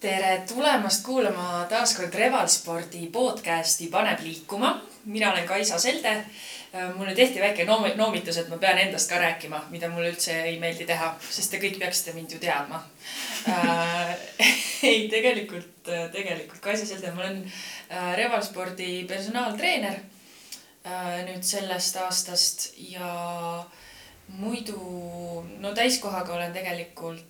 [0.00, 4.80] tere tulemast kuulama taaskord Revalspordi podcasti Paneb liikuma.
[5.04, 6.24] mina olen Kaisa Selde.
[6.96, 10.58] mulle tehti väike noomi-, noomitus, et ma pean endast ka rääkima, mida mulle üldse ei
[10.60, 12.82] meeldi teha, sest te kõik peaksite mind ju teadma
[13.48, 14.14] äh,
[14.82, 17.42] ei, tegelikult, tegelikult Kaisa Selde, ma olen
[17.90, 23.64] äh, Revalspordi personaaltreener äh, nüüd sellest aastast ja
[24.28, 24.78] muidu
[25.58, 27.24] no täiskohaga olen tegelikult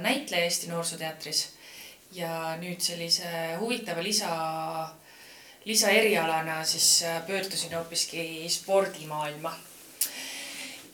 [0.00, 1.48] näitleja Eesti Noorsooteatris
[2.16, 4.30] ja nüüd sellise huvitava lisa,
[5.64, 9.54] lisaerialana siis äh, pöördusin hoopiski spordimaailma.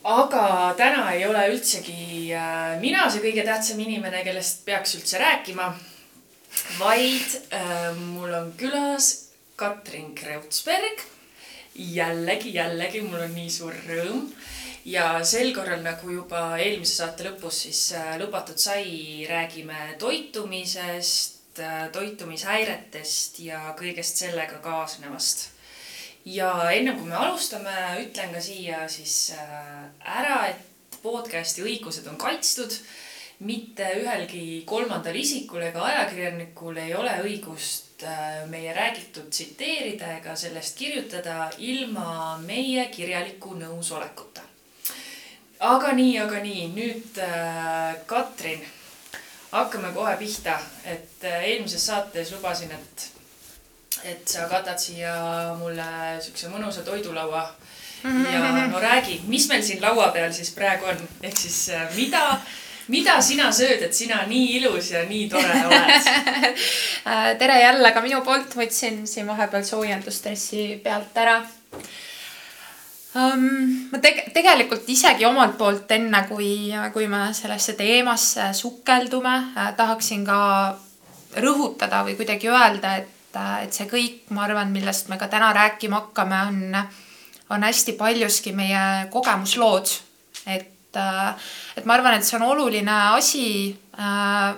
[0.03, 5.71] aga täna ei ole üldsegi äh, mina see kõige tähtsam inimene, kellest peaks üldse rääkima,
[6.79, 11.01] vaid äh, mul on külas Katrin Kreutzberg.
[11.75, 14.29] jällegi, jällegi mul on nii suur rõõm
[14.87, 21.89] ja sel korral nagu juba eelmise saate lõpus siis äh, lubatud sai, räägime toitumisest, äh,
[21.95, 25.49] toitumishäiretest ja kõigest sellega kaasnevast.
[26.27, 29.83] ja ennem kui me alustame, ütlen ka siia siis äh,
[30.19, 32.79] ära, et podcast'i õigused on kaitstud.
[33.39, 38.01] mitte ühelgi kolmandal isikul ega ajakirjanikul ei ole õigust
[38.49, 44.46] meie räägitut tsiteerida ega sellest kirjutada ilma meie kirjaliku nõusolekuta
[45.59, 48.61] aga nii, aga nii, nüüd äh, Katrin,
[49.51, 53.07] hakkame kohe pihta, et äh, eelmises saates lubasin, et,
[54.03, 55.15] et sa katad siia
[55.57, 55.87] mulle
[56.21, 57.49] siukse mõnusa toidulaua.
[58.03, 58.39] ja
[58.71, 62.39] no räägi, mis meil siin laua peal siis praegu on, ehk siis äh, mida,
[62.93, 66.11] mida sina sööd, et sina nii ilus ja nii tore oled?
[67.39, 71.39] Tere jälle ka minu poolt, võtsin siin vahepeal soojendustressi pealt ära
[73.17, 73.45] um,?
[73.91, 76.51] ma teg-, tegelikult isegi omalt poolt enne, kui,
[76.93, 80.39] kui me sellesse teemasse sukeldume äh,, tahaksin ka
[81.41, 85.51] rõhutada või kuidagi öelda, et, äh, et see kõik, ma arvan, millest me ka täna
[85.55, 86.79] rääkima hakkame, on,
[87.49, 89.97] on hästi paljuski meie kogemuslood.
[90.47, 94.55] et, äh, et ma arvan, et see on oluline asi äh,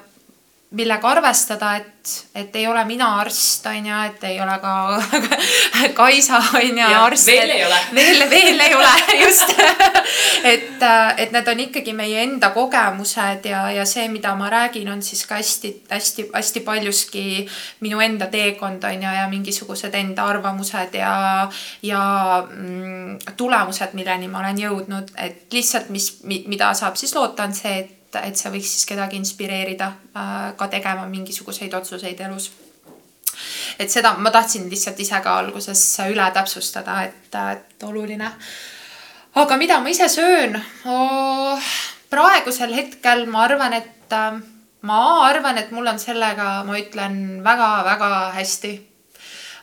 [0.70, 4.74] millega arvestada, et, et ei ole mina arst, on ju, et ei ole ka
[5.98, 7.26] Kaisa, on ju, arst.
[7.26, 7.80] veel ei ole.
[7.98, 8.92] veel, veel ei ole,
[9.24, 9.56] just
[10.44, 10.86] et,
[11.18, 15.26] et need on ikkagi meie enda kogemused ja, ja see, mida ma räägin, on siis
[15.26, 17.26] ka hästi-hästi-hästi paljuski
[17.82, 21.14] minu enda teekond, on ju, ja mingisugused enda arvamused ja,
[21.82, 22.04] ja
[22.46, 27.80] mm, tulemused, milleni ma olen jõudnud, et lihtsalt, mis, mida saab siis loota, on see,
[27.80, 32.52] et et, et see võiks siis kedagi inspireerida äh, ka tegema mingisuguseid otsuseid elus.
[33.80, 38.32] et seda ma tahtsin lihtsalt ise ka alguses üle täpsustada, et, et oluline.
[39.36, 41.72] aga mida ma ise söön oh,?
[42.10, 44.42] praegusel hetkel ma arvan, et äh,
[44.82, 48.76] ma arvan, et mul on sellega, ma ütlen väga-väga hästi.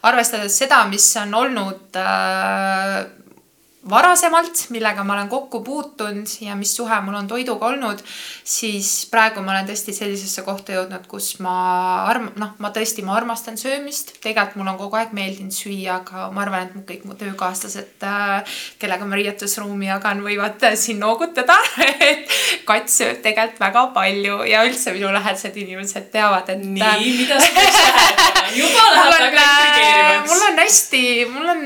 [0.06, 3.06] arvestades seda, mis on olnud äh,
[3.90, 8.02] varasemalt, millega ma olen kokku puutunud ja mis suhe mul on toiduga olnud,
[8.44, 11.54] siis praegu ma olen tõesti sellisesse kohta jõudnud, kus ma
[12.10, 14.16] arm-, noh, ma tõesti, ma armastan söömist.
[14.22, 18.02] tegelikult mul on kogu aeg meeldinud süüa, aga ma arvan, et mu kõik mu töökaaslased,
[18.02, 21.58] äh, kellega ma riietusruumi jagan, võivad äh, siin noogutada
[22.10, 22.32] et
[22.66, 26.64] katt sööb tegelikult väga palju ja üldse minu lähedased inimesed teavad, et.
[26.64, 28.34] nii, äh, mida sa peaks tähendama?
[28.56, 30.28] juba läheb väga intrigeerivaks.
[30.30, 31.64] mul on hästi, mul on,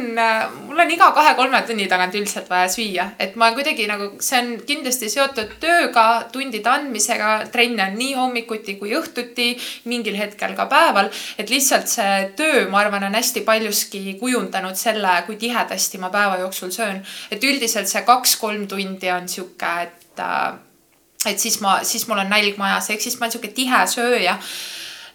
[0.69, 4.39] mul on iga kahe-kolme tunni tagant ainult üldiselt vaja süüa, et ma kuidagi nagu, see
[4.41, 9.53] on kindlasti seotud tööga, tundide andmisega, trenne on nii hommikuti kui õhtuti,
[9.91, 11.11] mingil hetkel ka päeval.
[11.39, 16.39] et lihtsalt see töö, ma arvan, on hästi paljuski kujundanud selle, kui tihedasti ma päeva
[16.39, 17.03] jooksul söön.
[17.31, 20.55] et üldiselt see kaks-kolm tundi on sihuke, et, äh,
[21.27, 24.39] et siis ma, siis mul on nälg majas, ehk siis ma olen sihuke tihe sööja.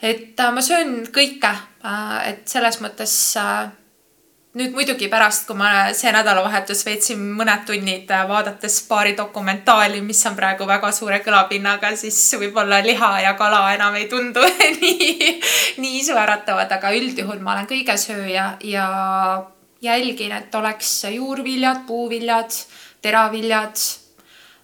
[0.01, 1.55] et äh, ma söön kõike,
[1.85, 3.35] äh, et selles mõttes
[4.55, 10.21] nüüd muidugi pärast, kui ma see nädalavahetus veetsin mõned tunnid äh, vaadates paari dokumentaali, mis
[10.29, 14.45] on praegu väga suure kõlapinnaga, siis võib-olla liha ja kala enam ei tundu
[14.79, 15.33] nii,
[15.83, 18.87] nii isu äratavad, aga üldjuhul ma olen kõigesööja ja
[19.83, 22.55] jälgin, et oleks juurviljad, puuviljad,
[23.03, 23.85] teraviljad,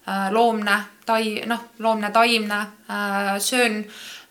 [0.07, 3.81] äh, loomne, tai-, noh, loomne, taimne, äh, söön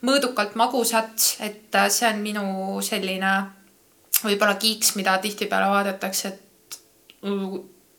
[0.08, 2.44] mõõdukalt magusat, et see on minu
[2.80, 3.59] selline
[4.24, 7.26] võib-olla kiiks, mida tihtipeale vaadatakse, et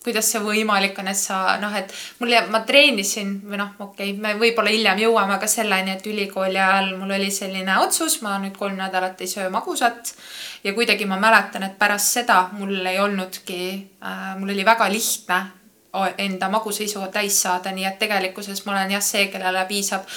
[0.01, 4.15] kuidas see võimalik on, et sa noh, et mul jääb, ma treenisin või noh, okei
[4.15, 8.39] okay,, me võib-olla hiljem jõuame ka selleni, et ülikooli ajal mul oli selline otsus, ma
[8.41, 10.13] nüüd kolm nädalat ei söö magusat.
[10.63, 13.61] ja kuidagi ma mäletan, et pärast seda mul ei olnudki
[14.01, 15.41] äh,, mul oli väga lihtne
[16.17, 20.07] enda magusaisu täis saada, nii et tegelikkuses ma olen jah see, kellele piisab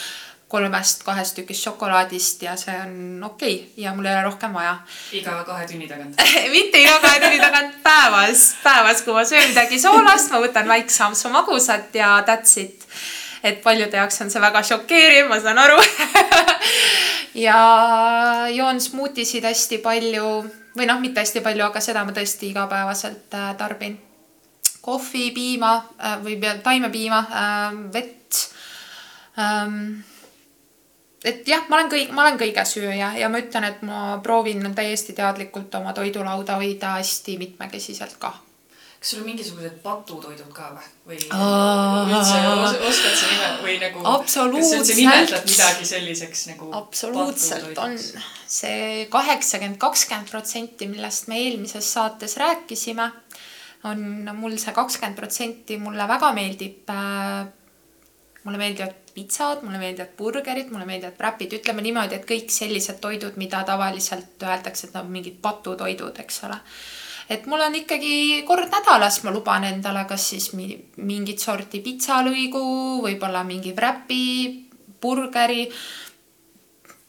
[0.49, 3.85] kolmest, kahest tükist šokolaadist ja see on okei okay.
[3.85, 4.77] ja mul ei ole rohkem vaja.
[5.13, 6.21] iga kahe tunni tagant
[6.57, 11.05] mitte iga kahe tunni tagant, päevas, päevas, kui ma söön midagi soolast, ma võtan väikse
[11.09, 12.87] ampsu magusat ja that's it.
[13.43, 15.81] et paljude jaoks on see väga šokeeriv, ma saan aru
[17.47, 17.59] ja
[18.55, 20.29] joon smuutisid hästi palju
[20.77, 23.99] või noh, mitte hästi palju, aga seda ma tõesti igapäevaselt äh, tarbin.
[24.85, 28.43] kohvi, piima äh, või taimepiima, äh, vett
[29.39, 30.05] ähm,
[31.25, 35.17] et jah, ma olen kõik, ma olen kõigesööja ja ma ütlen, et ma proovin täiesti
[35.17, 38.35] teadlikult oma toidulauda hoida hästi mitmekesiselt ka.
[38.99, 40.87] kas sul on mingisugused patutoidud ka või?
[41.09, 41.19] või
[42.13, 44.05] üldse os, oskad sa nime või nagu.
[44.13, 44.95] absoluutselt.
[44.97, 46.71] nimetad midagi selliseks nagu.
[46.77, 53.11] absoluutselt on see kaheksakümmend, kakskümmend protsenti, millest me eelmises saates rääkisime,
[53.89, 57.49] on mul see kakskümmend protsenti mulle väga meeldib äh,
[58.45, 63.39] mulle meeldivad pitsad, mulle meeldivad burgerid, mulle meeldivad wrapid, ütleme niimoodi, et kõik sellised toidud,
[63.41, 66.61] mida tavaliselt öeldakse, et nad on mingid patutoidud, eks ole.
[67.31, 72.65] et mul on ikkagi kord nädalas, ma luban endale kas siis mingit sorti pitsalõigu,
[73.07, 74.25] võib-olla mingi wrap'i,
[75.01, 75.71] burgeri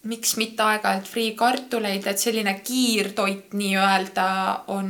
[0.05, 4.27] miks mitte aeg-ajalt friikartuleid, et selline kiirtoit nii-öelda
[4.73, 4.89] on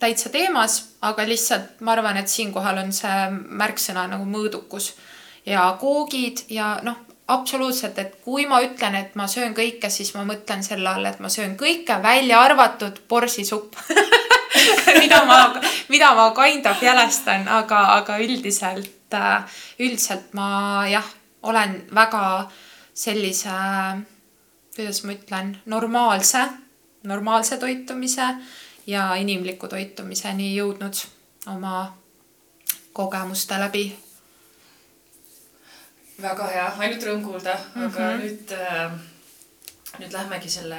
[0.00, 4.92] täitsa teemas, aga lihtsalt ma arvan, et siinkohal on see märksõna nagu mõõdukus
[5.46, 6.96] ja koogid ja noh,
[7.28, 11.18] absoluutselt, et kui ma ütlen, et ma söön kõike, siis ma mõtlen selle all, et
[11.20, 13.78] ma söön kõike, välja arvatud borsisupp
[15.00, 15.38] mida ma,
[15.88, 19.16] mida ma kind of jälestan, aga, aga üldiselt,
[19.78, 21.06] üldiselt ma jah,
[21.42, 22.22] olen väga
[22.96, 23.56] sellise,
[24.76, 26.46] kuidas ma ütlen, normaalse,
[27.06, 28.28] normaalse toitumise
[28.86, 31.04] ja inimliku toitumiseni jõudnud
[31.52, 31.86] oma
[32.96, 33.86] kogemuste läbi.
[36.22, 38.22] Väga hea, ainult rõõm kuulda, aga mm -hmm.
[38.22, 38.92] nüüd äh,
[40.00, 40.78] nüüd lähmegi selle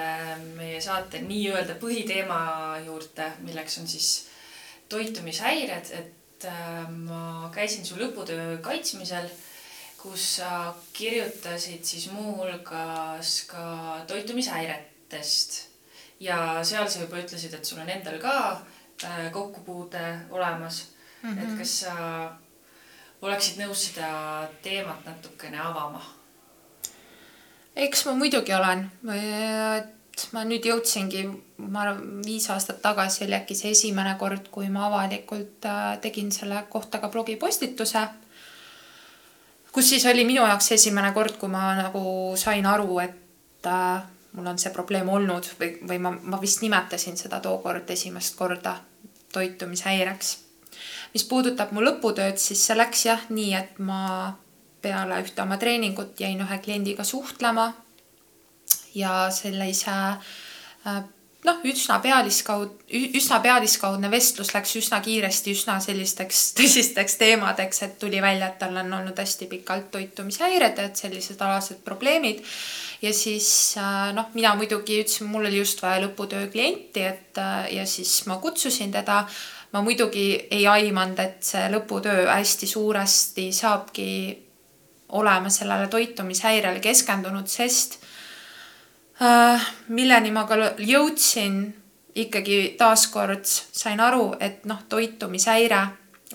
[0.57, 2.39] meie saate nii-öelda põhiteema
[2.85, 4.09] juurde, milleks on siis
[4.89, 9.29] toitumishäired, et äh, ma käisin su lõputöö kaitsmisel,
[9.97, 15.57] kus sa kirjutasid siis muuhulgas ka toitumishäiretest
[16.19, 18.35] ja seal sa juba ütlesid, et sul on endal ka
[19.03, 20.85] äh, kokkupuude olemas
[21.21, 21.33] mm.
[21.33, 21.43] -hmm.
[21.43, 21.95] et kas sa
[23.21, 26.01] oleksid nõus seda teemat natukene avama?
[27.77, 31.23] eks ma muidugi olen, et ma nüüd jõudsingi,
[31.61, 36.31] ma arvan, viis aastat tagasi oli äkki see esimene kord, kui ma avalikult äh, tegin
[36.33, 38.07] selle kohta ka blogipostituse.
[39.71, 44.01] kus siis oli minu jaoks esimene kord, kui ma nagu sain aru, et äh,
[44.33, 48.77] mul on see probleem olnud või, või ma, ma vist nimetasin seda tookord esimest korda
[49.33, 50.37] toitumishäireks.
[51.17, 54.37] Mis puudutab mu lõputööd, siis see läks jah nii, et ma
[54.85, 57.71] peale ühte oma treeningut jäin ühe kliendiga suhtlema
[58.93, 60.99] ja sellise äh,
[61.47, 62.75] noh, üsna pealiskaud,
[63.17, 68.77] üsna pealiskaudne vestlus läks üsna kiiresti üsna sellisteks tõsisteks teemadeks, et tuli välja, et tal
[68.83, 72.43] on olnud hästi pikalt toitumishäired, et sellised alased probleemid
[73.01, 73.49] ja siis
[73.81, 78.19] äh, noh, mina muidugi ütlesin, mul oli just vaja lõputöö klienti, et äh, ja siis
[78.29, 79.25] ma kutsusin teda.
[79.73, 84.09] Ma muidugi ei aimanud, et see lõputöö hästi suuresti saabki
[85.09, 87.99] olema sellele toitumishäirele keskendunud, sest
[89.21, 91.61] äh, milleni ma ka jõudsin
[92.17, 95.81] ikkagi taaskord sain aru, et noh, toitumishäire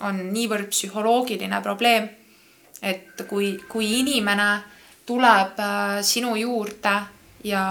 [0.01, 2.07] on niivõrd psühholoogiline probleem,
[2.81, 4.49] et kui, kui inimene
[5.05, 6.95] tuleb äh, sinu juurde
[7.43, 7.63] ja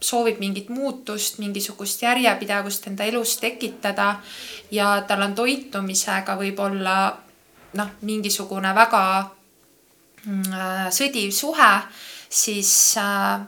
[0.00, 4.16] soovib mingit muutust, mingisugust järjepidevust enda elus tekitada
[4.70, 6.96] ja tal on toitumisega võib-olla
[7.76, 9.02] noh, mingisugune väga
[10.24, 11.72] mm, äh, sõdiv suhe,
[12.30, 13.40] siis äh,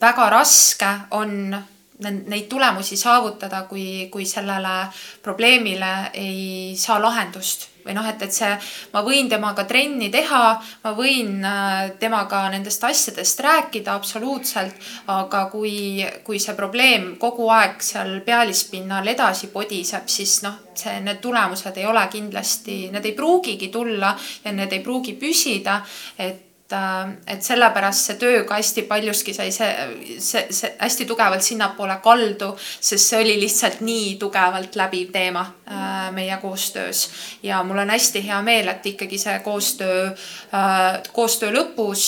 [0.00, 1.54] väga raske on
[2.02, 4.88] neid tulemusi saavutada, kui, kui sellele
[5.22, 8.50] probleemile ei saa lahendust või noh, et, et see,
[8.92, 10.42] ma võin temaga trenni teha,
[10.84, 14.76] ma võin äh, temaga nendest asjadest rääkida absoluutselt,
[15.12, 21.20] aga kui, kui see probleem kogu aeg seal pealispinnal edasi podiseb, siis noh, see, need
[21.24, 25.80] tulemused ei ole kindlasti, need ei pruugigi tulla ja need ei pruugi püsida,
[26.18, 29.70] et Äh, et sellepärast see töö ka hästi paljuski sai see,
[30.18, 36.06] see, see hästi tugevalt sinnapoole kaldu, sest see oli lihtsalt nii tugevalt läbiv teema äh,
[36.16, 37.08] meie koostöös.
[37.42, 42.06] ja mul on hästi hea meel, et ikkagi see koostöö, äh, koostöö lõpus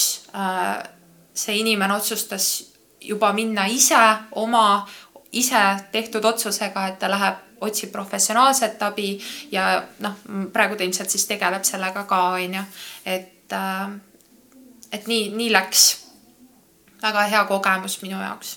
[1.35, 2.49] see inimene otsustas
[3.01, 4.01] juba minna ise
[4.33, 4.87] oma,
[5.33, 5.61] ise
[5.93, 9.19] tehtud otsusega, et ta läheb otsib professionaalset abi
[9.53, 10.17] ja noh,
[10.53, 12.65] praegu ta ilmselt siis tegeleb sellega ka, onju,
[13.05, 13.95] et äh,
[14.95, 15.85] et nii, nii läks.
[17.05, 18.55] väga hea kogemus minu jaoks,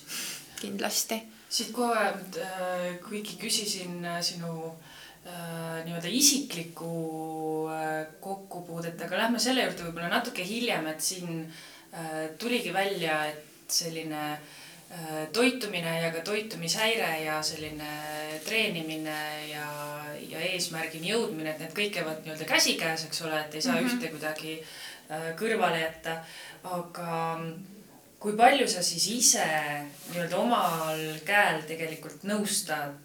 [0.62, 1.18] kindlasti.
[1.50, 2.06] siit kohe,
[2.44, 6.92] äh, kuigi küsisin äh, sinu äh, nii-öelda isiklikku
[8.24, 11.44] kokkupuudet, aga lähme selle juurde võib-olla natuke hiljem, et siin
[12.40, 14.38] tuligi välja, et selline
[15.34, 17.90] toitumine ja ka toitumishäire ja selline
[18.46, 19.18] treenimine
[19.50, 19.66] ja,
[20.30, 23.88] ja eesmärgini jõudmine, et need kõik käivad nii-öelda käsikäes, eks ole, et ei saa mm
[23.88, 23.98] -hmm.
[23.98, 24.54] ühte kuidagi
[25.40, 26.18] kõrvale jätta.
[26.68, 27.42] aga
[28.20, 29.46] kui palju sa siis ise
[30.12, 32.98] nii-öelda omal käel tegelikult nõustad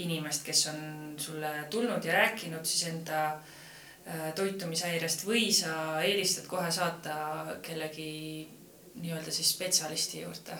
[0.00, 0.80] inimest, kes on
[1.20, 8.48] sulle tulnud ja rääkinud siis enda äh, toitumishäirest või sa eelistad kohe saata kellegi
[8.94, 10.56] nii-öelda siis spetsialisti juurde?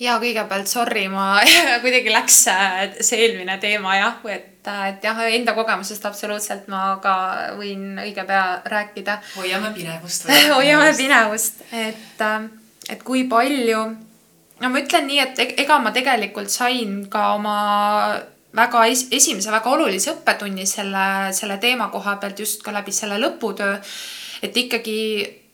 [0.00, 1.40] Ja kõigepealt sorry, ma
[1.84, 6.98] kuidagi läks äh, see eelmine teema jah, et, äh, et jah, enda kogemusest absoluutselt ma
[7.02, 7.16] ka
[7.56, 9.20] võin õige pea rääkida.
[9.36, 12.48] hoiame pinevust hoiame pinevust, et äh,
[12.92, 13.82] et kui palju,
[14.60, 17.56] no ma ütlen nii, et ega ma tegelikult sain ka oma
[18.56, 23.18] väga es esimese väga olulise õppetunni selle, selle teema koha pealt just ka läbi selle
[23.20, 23.80] lõputöö.
[24.42, 25.00] et ikkagi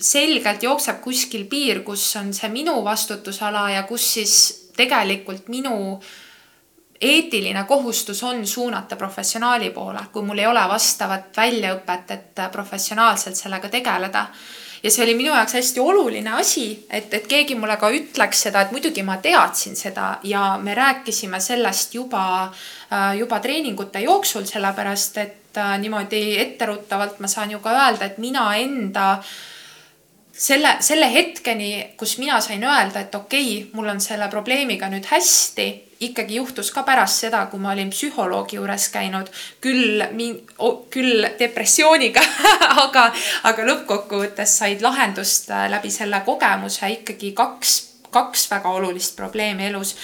[0.02, 4.34] selgelt jookseb kuskil piir, kus on see minu vastutusala ja kus siis
[4.76, 6.00] tegelikult minu
[7.02, 13.68] eetiline kohustus on suunata professionaali poole, kui mul ei ole vastavat väljaõpet, et professionaalselt sellega
[13.68, 14.26] tegeleda.
[14.82, 18.64] Ja see oli minu jaoks hästi oluline asi, et, et keegi mulle ka ütleks seda,
[18.64, 22.24] et muidugi ma teadsin seda ja me rääkisime sellest juba,
[22.90, 28.18] äh, juba treeningute jooksul, sellepärast et äh, niimoodi etteruttavalt ma saan ju ka öelda, et
[28.18, 29.06] mina enda
[30.32, 35.06] selle, selle hetkeni, kus mina sain öelda, et okei okay,, mul on selle probleemiga nüüd
[35.10, 35.68] hästi
[36.02, 39.30] ikkagi juhtus ka pärast seda, kui ma olin psühholoogi juures käinud,
[39.62, 40.02] küll,
[40.90, 42.24] küll depressiooniga
[42.84, 43.06] aga,
[43.48, 47.76] aga lõppkokkuvõttes said lahendust äh, läbi selle kogemuse ikkagi kaks,
[48.10, 49.94] kaks väga olulist probleemi elus.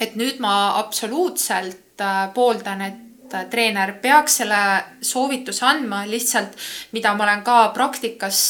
[0.00, 4.62] et nüüd ma absoluutselt äh, pooldan, et äh, treener peaks selle
[5.02, 6.56] soovituse andma, lihtsalt
[6.92, 8.40] mida ma olen ka praktikas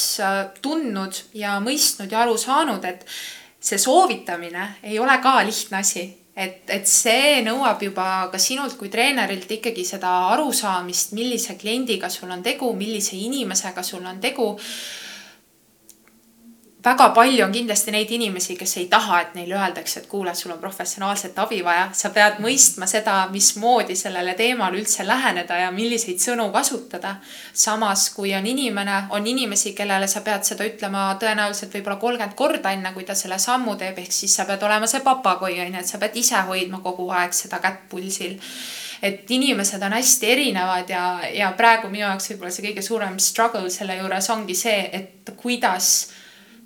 [0.63, 3.07] tundnud ja mõistnud ja aru saanud, et
[3.61, 6.07] see soovitamine ei ole ka lihtne asi.
[6.41, 12.31] Et, et see nõuab juba ka sinult kui treenerilt ikkagi seda arusaamist, millise kliendiga sul
[12.33, 14.55] on tegu, millise inimesega sul on tegu
[16.85, 20.53] väga palju on kindlasti neid inimesi, kes ei taha, et neile öeldakse, et kuule, sul
[20.55, 21.89] on professionaalset abi vaja.
[21.93, 27.17] sa pead mõistma seda, mismoodi sellele teemale üldse läheneda ja milliseid sõnu kasutada.
[27.53, 32.73] samas, kui on inimene, on inimesi, kellele sa pead seda ütlema tõenäoliselt võib-olla kolmkümmend korda,
[32.73, 35.81] enne kui ta selle sammu teeb, ehk siis sa pead olema see papagoi on ju,
[35.81, 38.39] et sa pead ise hoidma kogu aeg seda kätt pulsil
[39.03, 43.71] et inimesed on hästi erinevad ja, ja praegu minu jaoks võib-olla see kõige suurem struggle
[43.73, 46.11] selle juures ongi see, et kuidas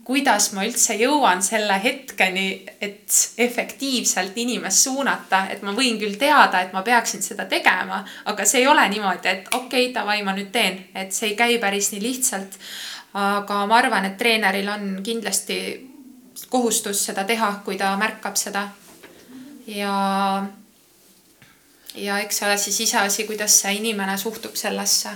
[0.05, 2.49] kuidas ma üldse jõuan selle hetkeni,
[2.85, 8.45] et efektiivselt inimest suunata, et ma võin küll teada, et ma peaksin seda tegema, aga
[8.45, 11.59] see ei ole niimoodi, et okei okay,, davai, ma nüüd teen, et see ei käi
[11.63, 12.61] päris nii lihtsalt.
[13.15, 15.59] aga ma arvan, et treeneril on kindlasti
[16.51, 18.69] kohustus seda teha, kui ta märkab seda.
[19.67, 20.47] ja,
[21.95, 25.15] ja eks ole siis iseasi, kuidas see inimene suhtub sellesse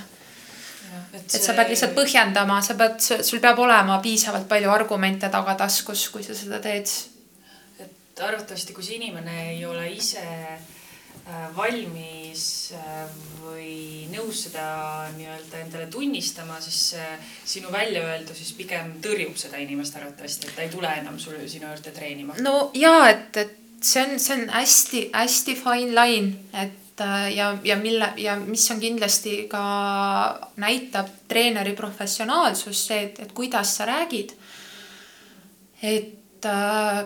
[1.13, 1.39] et, see...
[1.39, 6.27] et sa pead lihtsalt põhjendama, sa pead, sul peab olema piisavalt palju argumente tagataskus, kui
[6.27, 6.91] sa seda teed.
[7.85, 13.05] et arvatavasti, kui see inimene ei ole ise äh, valmis äh,
[13.45, 14.67] või nõus seda
[15.15, 16.97] nii-öelda endale tunnistama, siis
[17.45, 21.71] sinu väljaöeldu siis pigem tõrjub seda inimest arvatavasti, et ta ei tule enam sulle sinu
[21.71, 22.37] juurde treenima.
[22.43, 27.77] no ja et, et see on, see on hästi-hästi fine line, et Äh, ja, ja
[27.77, 29.63] mille ja mis on kindlasti ka
[30.57, 34.35] näitab treeneri professionaalsust, see, et, et kuidas sa räägid.
[35.83, 37.05] et äh,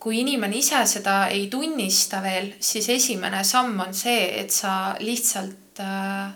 [0.00, 5.80] kui inimene ise seda ei tunnista veel, siis esimene samm on see, et sa lihtsalt
[5.80, 6.32] äh,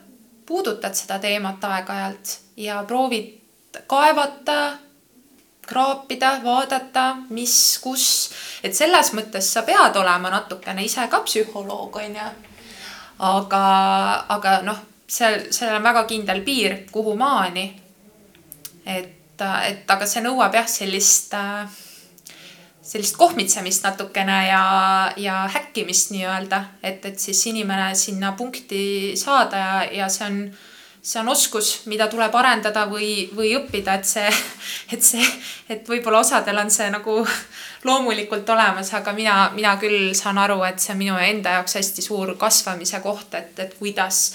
[0.46, 3.32] puudutad seda teemat aeg-ajalt ja proovid
[3.86, 4.58] kaevata
[5.66, 8.06] kraapida, vaadata, mis, kus,
[8.62, 12.28] et selles mõttes sa pead olema natukene ise ka psühholoog, onju.
[13.24, 13.64] aga,
[14.34, 17.66] aga noh, seal, seal on väga kindel piir, kuhu maani.
[18.86, 21.34] et, et aga see nõuab jah, sellist,
[22.84, 24.64] sellist kohmitsemist natukene ja,
[25.16, 30.38] ja häkkimist nii-öelda, et, et siis inimene sinna punkti saada ja, ja see on
[31.04, 34.30] see on oskus, mida tuleb arendada või, või õppida, et see,
[34.94, 35.24] et see,
[35.68, 37.18] et võib-olla osadel on see nagu
[37.84, 42.04] loomulikult olemas, aga mina, mina küll saan aru, et see on minu enda jaoks hästi
[42.06, 44.30] suur kasvamise koht, et, et kuidas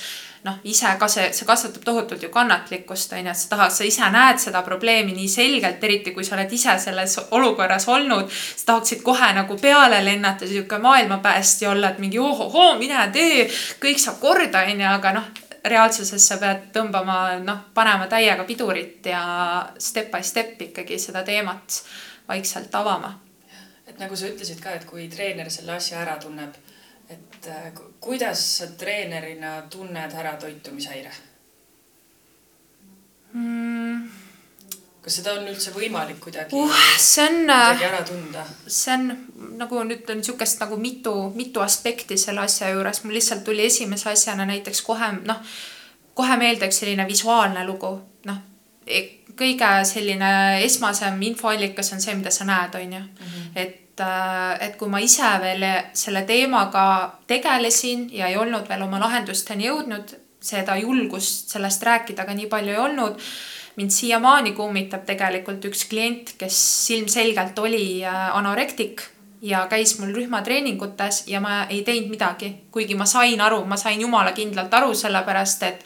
[0.46, 3.90] noh, ise ka see, see kasvatab tohutult ju kannatlikkust, on ju, et sa tahad, sa
[3.90, 8.30] ise näed seda probleemi nii selgelt, eriti kui sa oled ise selles olukorras olnud.
[8.30, 13.50] sa tahaksid kohe nagu peale lennata, sihuke maailmapäästja olla, et mingi ohohoo, mine tee,
[13.82, 19.06] kõik saab korda, on ju, aga noh reaalsuses sa pead tõmbama, noh, panema täiega pidurit
[19.06, 19.22] ja
[19.78, 21.82] step by step ikkagi seda teemat
[22.28, 23.20] vaikselt avama.
[23.88, 26.54] et nagu sa ütlesid ka, et kui treener selle asja ära tunneb,
[27.10, 31.12] et äh, kuidas sa treenerina tunned ära toitumishäire
[33.34, 33.79] mm.?
[35.10, 38.46] Kas seda on üldse võimalik kuidagi uh,, see on, kuidagi ära tunda?
[38.70, 39.08] see on
[39.58, 44.12] nagu nüüd on niisugust nagu mitu, mitu aspekti selle asja juures, mul lihtsalt tuli esimese
[44.14, 45.42] asjana näiteks kohe noh,
[46.14, 47.96] kohe meelde üks selline visuaalne lugu,
[48.30, 48.40] noh
[48.86, 49.02] e,
[49.40, 50.32] kõige selline
[50.68, 53.04] esmasem infoallikas on see, mida sa näed, on ju.
[53.04, 53.52] Mhm.
[53.56, 55.66] et, äh, et kui ma ise veel
[55.98, 56.88] selle teemaga
[57.28, 62.72] tegelesin ja ei olnud veel oma lahendusteni jõudnud, seda julgust sellest rääkida ka nii palju
[62.72, 63.18] ei olnud
[63.80, 66.60] mind siiamaani kummitab tegelikult üks klient, kes
[66.98, 69.06] ilmselgelt oli äh, anorektik
[69.42, 74.02] ja käis mul rühmatreeningutes ja ma ei teinud midagi, kuigi ma sain aru, ma sain
[74.02, 75.86] jumala kindlalt aru, sellepärast et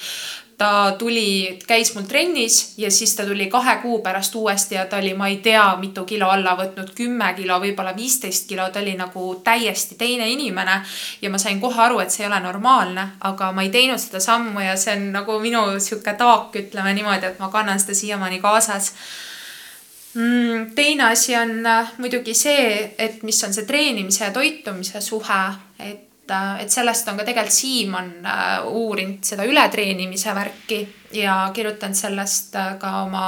[0.58, 4.98] ta tuli, käis mul trennis ja siis ta tuli kahe kuu pärast uuesti ja ta
[4.98, 8.94] oli, ma ei tea, mitu kilo alla võtnud, kümme kilo, võib-olla viisteist kilo, ta oli
[9.00, 10.82] nagu täiesti teine inimene.
[11.22, 14.20] ja ma sain kohe aru, et see ei ole normaalne, aga ma ei teinud seda
[14.20, 18.40] sammu ja see on nagu minu sihuke taak, ütleme niimoodi, et ma kannan seda siiamaani
[18.40, 18.94] kaasas
[20.14, 20.72] mm,.
[20.76, 25.44] teine asi on äh, muidugi see, et mis on see treenimise ja toitumise suhe,
[25.80, 30.80] et et sellest on ka tegelikult Siim on äh, uurinud seda ületreenimise värki
[31.20, 33.26] ja kirjutanud sellest äh, ka oma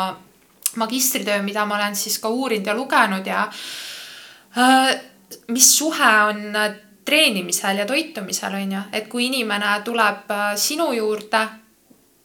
[0.76, 3.46] magistritöö, mida ma olen siis ka uurinud ja lugenud ja
[5.48, 6.58] mis suhe on
[7.06, 11.42] treenimisel ja toitumisel on ju, et kui inimene tuleb sinu juurde,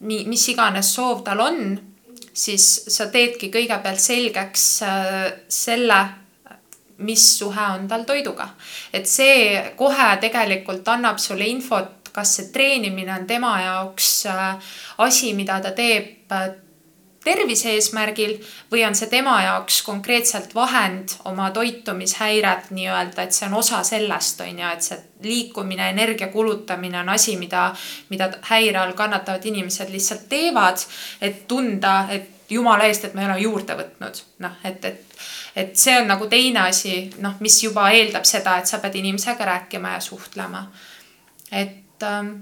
[0.07, 1.75] mis iganes soov tal on,
[2.33, 4.65] siis sa teedki kõigepealt selgeks
[5.47, 5.99] selle
[7.01, 8.49] mis suhe on tal toiduga.
[8.93, 15.33] et see kohe tegelikult annab sulle infot, kas see treenimine on tema jaoks äh, asi,
[15.33, 16.51] mida ta teeb äh,
[17.23, 18.33] tervise eesmärgil
[18.71, 24.41] või on see tema jaoks konkreetselt vahend oma toitumishäiret nii-öelda, et see on osa sellest,
[24.41, 24.97] on ju, et see
[25.27, 27.69] liikumine, energia kulutamine on asi, mida,
[28.09, 30.81] mida häire all kannatavad inimesed lihtsalt teevad,
[31.21, 35.21] et tunda, et jumala eest, et ma ei ole juurde võtnud, noh, et, et
[35.55, 39.45] et see on nagu teine asi, noh, mis juba eeldab seda, et sa pead inimesega
[39.45, 40.67] rääkima ja suhtlema.
[41.51, 42.35] et, ähm,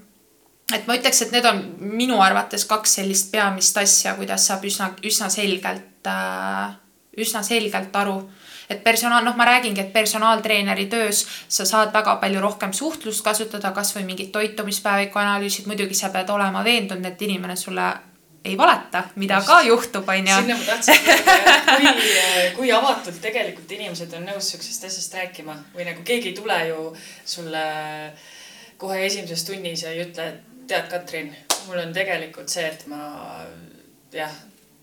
[0.74, 4.91] et ma ütleks, et need on minu arvates kaks sellist peamist asja, kuidas saab üsna,
[5.04, 6.76] üsna selgelt, äh,
[7.17, 8.22] üsna selgelt aru
[8.69, 13.72] et personaal, noh, ma räägingi, et personaaltreeneri töös sa saad väga palju rohkem suhtlust kasutada,
[13.74, 17.88] kasvõi mingid toitumispäeviku analüüsid, muidugi sa pead olema veendunud, et inimene sulle
[18.45, 19.47] ei valeta, mida Just.
[19.47, 20.36] ka juhtub, onju.
[20.36, 21.34] sinna ma tahtsin öelda,
[21.75, 26.60] kui, kui avatult tegelikult inimesed on nõus siuksest asjast rääkima või nagu keegi ei tule
[26.69, 26.86] ju
[27.25, 27.63] sulle
[28.80, 31.34] kohe esimeses tunnis ja ei ütle, et tead, Katrin,
[31.67, 33.02] mul on tegelikult see, et ma
[34.13, 34.34] jah,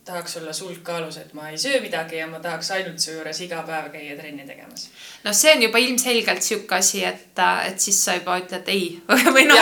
[0.07, 3.41] tahaks olla sulg kaalus, et ma ei söö midagi ja ma tahaks ainult su juures
[3.43, 4.89] iga päev käia trenni tegemas.
[5.25, 8.87] no see on juba ilmselgelt sihuke asi, et, et siis sa juba ütled ei
[9.37, 9.59] või noh.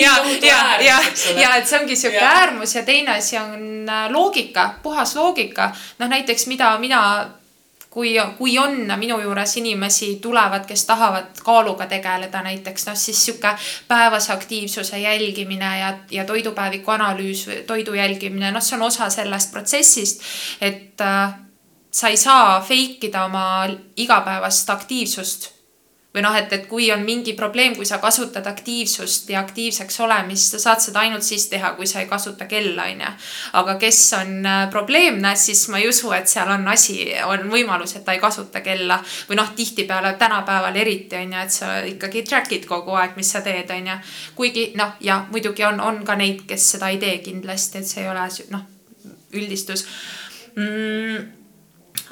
[0.00, 0.98] ja, ja, ja,
[1.38, 5.70] ja et see ongi sihuke äärmus ja teine asi on äh, loogika, puhas loogika.
[5.98, 7.02] noh, näiteks mida mina
[7.90, 13.54] kui, kui on minu juures inimesi tulevad, kes tahavad kaaluga tegeleda näiteks noh, siis sihuke
[13.88, 20.22] päevase aktiivsuse jälgimine ja, ja toidupäeviku analüüs, toidu jälgimine, noh, see on osa sellest protsessist.
[20.60, 21.34] et äh,
[21.90, 25.59] sa ei saa fake ida oma igapäevast aktiivsust
[26.14, 30.56] või noh, et, et kui on mingi probleem, kui sa kasutad aktiivsust ja aktiivseks olemist,
[30.56, 33.12] sa saad seda ainult siis teha, kui sa ei kasuta kella, onju.
[33.60, 37.94] aga kes on äh, probleemne, siis ma ei usu, et seal on asi, on võimalus,
[37.96, 38.98] et ta ei kasuta kella.
[39.28, 43.70] või noh, tihtipeale tänapäeval eriti onju, et sa ikkagi track'id kogu aeg, mis sa teed,
[43.70, 43.98] onju.
[44.34, 48.02] kuigi noh, ja muidugi on, on ka neid, kes seda ei tee kindlasti, et see
[48.02, 48.66] ei ole noh,
[49.38, 49.86] üldistus
[50.56, 51.26] mm,.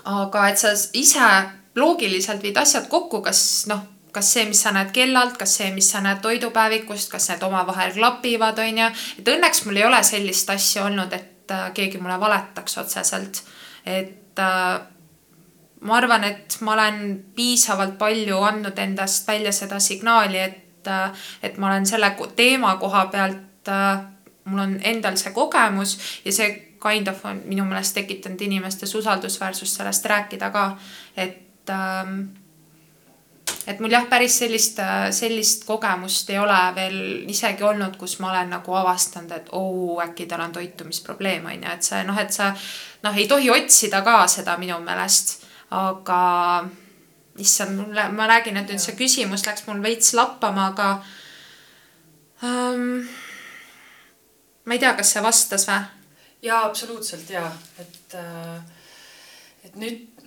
[0.07, 1.31] aga et sa ise
[1.79, 3.81] loogiliselt viid asjad kokku, kas noh,
[4.13, 7.93] kas see, mis sa näed kellalt, kas see, mis sa näed toidupäevikust, kas need omavahel
[7.97, 8.93] klapivad, on ju.
[9.21, 13.43] et õnneks mul ei ole sellist asja olnud, et äh, keegi mulle valetaks otseselt.
[13.87, 14.81] et äh,
[15.81, 17.03] ma arvan, et ma olen
[17.37, 23.07] piisavalt palju andnud endast välja seda signaali, et äh,, et ma olen selle teema koha
[23.13, 23.45] pealt
[24.49, 26.49] mul on endal see kogemus ja see
[26.83, 30.65] kind of on minu meelest tekitanud inimestes usaldusväärsust sellest rääkida ka,
[31.17, 32.29] et et, ähm,
[33.67, 38.51] et mul jah, päris sellist, sellist kogemust ei ole veel isegi olnud, kus ma olen
[38.57, 42.51] nagu avastanud, et oo, äkki tal on toitumisprobleem, on ju, et see noh, et sa
[43.05, 45.45] noh, ei tohi otsida ka seda minu meelest,
[45.77, 46.21] aga
[47.39, 50.89] issand, mulle, ma räägin, et nüüd see küsimus läks mul veits lappama, aga
[52.43, 53.05] um,
[54.65, 55.85] ma ei tea, kas see vastas või?
[56.43, 57.49] jaa, absoluutselt jaa,
[57.83, 58.59] et äh,
[59.69, 60.18] et nüüd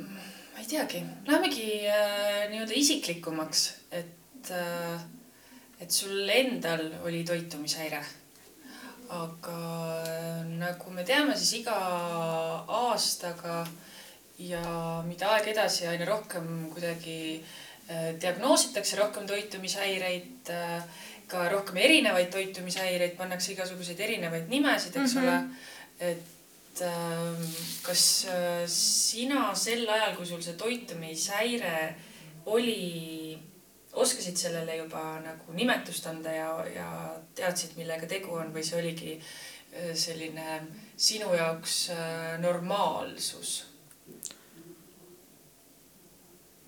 [0.72, 5.02] ei teagi, lähemegi äh, nii-öelda isiklikumaks, et äh,
[5.82, 8.00] et sul endal oli toitumishäire.
[9.12, 9.56] aga
[10.08, 11.76] äh, nagu me teame, siis iga
[12.72, 13.66] aastaga
[14.40, 14.64] ja
[15.04, 17.42] mida aeg edasi, aina rohkem kuidagi
[17.92, 20.84] äh, diagnoositakse rohkem toitumishäireid äh,
[21.28, 25.28] ka rohkem erinevaid toitumishäireid, pannakse igasuguseid erinevaid nimesid, eks mm -hmm.
[25.28, 26.12] ole.
[26.12, 26.41] et
[26.82, 27.54] äh,
[27.84, 31.96] kas äh, sina sel ajal, kui sul see toitumishäire
[32.52, 33.38] oli,
[33.92, 36.90] oskasid sellele juba nagu nimetust anda ja, ja
[37.36, 40.62] teadsid, millega tegu on või see oligi äh, selline
[40.96, 43.58] sinu jaoks äh, normaalsus?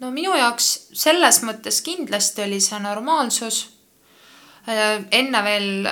[0.04, 3.70] no minu jaoks selles mõttes kindlasti oli see normaalsus
[4.64, 5.88] enne veel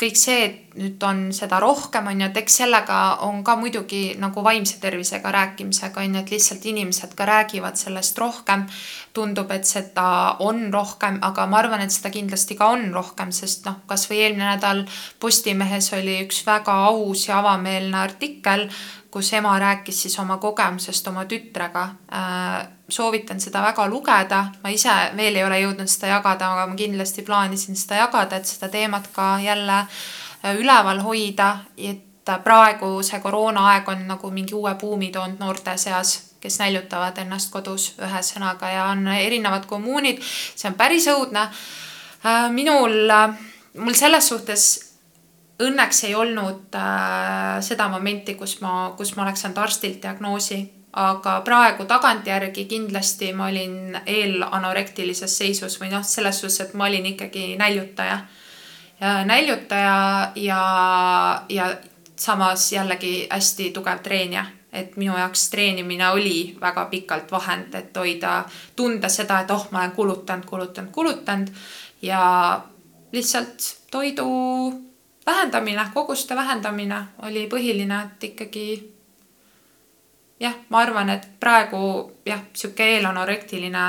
[0.00, 4.16] kõik see, et nüüd on seda rohkem, on ju, et eks sellega on ka muidugi
[4.18, 8.66] nagu vaimse tervisega rääkimisega, on ju, et lihtsalt inimesed ka räägivad sellest rohkem.
[9.14, 13.62] tundub, et seda on rohkem, aga ma arvan, et seda kindlasti ka on rohkem, sest
[13.68, 14.82] noh, kasvõi eelmine nädal
[15.22, 18.66] Postimehes oli üks väga aus ja avameelne artikkel,
[19.14, 24.94] kus ema rääkis siis oma kogemusest oma tütrega äh, soovitan seda väga lugeda, ma ise
[25.16, 29.06] veel ei ole jõudnud seda jagada, aga ma kindlasti plaanisin seda jagada, et seda teemat
[29.14, 35.38] ka jälle äh, üleval hoida, et praegu see koroonaaeg on nagu mingi uue buumi toonud
[35.38, 40.18] noorte seas, kes näljutavad ennast kodus ühesõnaga ja on erinevad kommuunid,
[40.56, 41.46] see on päris õudne.
[42.24, 43.38] Äh, minul, äh,
[43.78, 44.66] mul selles suhtes
[45.62, 50.62] õnneks ei olnud äh, seda momenti, kus ma, kus ma oleks saanud arstilt diagnoosi
[50.94, 57.06] aga praegu tagantjärgi kindlasti ma olin eelanorektilises seisus või noh, selles suhtes, et ma olin
[57.14, 58.20] ikkagi näljutaja.
[59.26, 60.60] näljutaja ja,
[61.48, 61.74] ja
[62.16, 68.44] samas jällegi hästi tugev treenija, et minu jaoks treenimine oli väga pikalt vahend, et hoida,
[68.76, 71.50] tunda seda, et oh, ma olen kulutanud, kulutanud, kulutanud
[72.02, 72.60] ja
[73.12, 74.30] lihtsalt toidu
[75.26, 78.94] vähendamine, koguste vähendamine oli põhiline, et ikkagi
[80.40, 81.80] jah, ma arvan, et praegu
[82.26, 83.84] jah, sihuke eelanorektiline,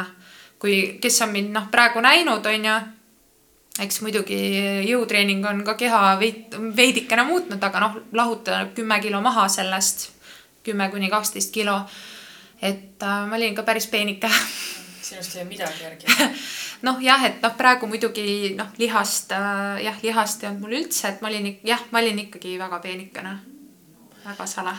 [0.59, 2.75] kui, kes on mind noh, praegu näinud, on ju.
[3.83, 4.37] eks muidugi
[4.87, 10.11] jõutreening on ka keha veid, veidikene muutnud, aga noh, lahuta kümme kilo maha sellest,
[10.63, 11.81] kümme kuni kaksteist kilo.
[12.61, 14.29] et äh, ma olin ka päris peenike
[15.09, 16.33] sinust ei jää midagi järgi?
[16.87, 21.13] Noh, jah, et noh, praegu muidugi noh, lihast äh, jah, lihast ei olnud mul üldse,
[21.13, 23.37] et ma olin jah, ma olin ikkagi väga peenikene,
[24.25, 24.75] väga sale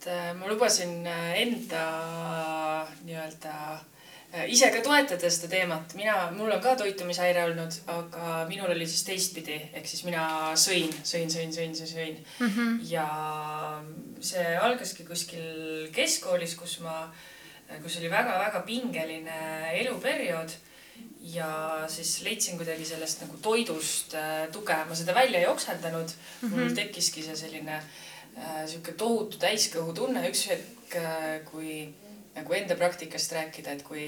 [0.00, 1.84] et äh, ma lubasin äh, enda
[3.04, 3.54] nii-öelda
[4.32, 8.86] äh, ise ka toetada seda teemat, mina, mul on ka toitumishäire olnud, aga minul oli
[8.88, 10.24] siis teistpidi, ehk siis mina
[10.56, 12.16] sõin, sõin, sõin, sõin, sõin, sõin.
[12.38, 12.54] Mm.
[12.54, 12.78] -hmm.
[12.88, 13.06] ja
[14.20, 17.10] see algaski kuskil keskkoolis, kus ma,
[17.82, 19.38] kus oli väga-väga pingeline
[19.82, 20.56] eluperiood
[21.30, 21.50] ja
[21.88, 24.14] siis leidsin kuidagi sellest nagu toidust
[24.52, 26.48] tuge, ma seda välja ei okseldanud mm.
[26.48, 26.56] -hmm.
[26.56, 27.90] mul tekkiski see selline äh,
[28.38, 31.90] Äh, sihuke tohutu täiskõhutunne, üks hetk, äh, kui
[32.36, 34.04] nagu enda praktikast rääkida, et kui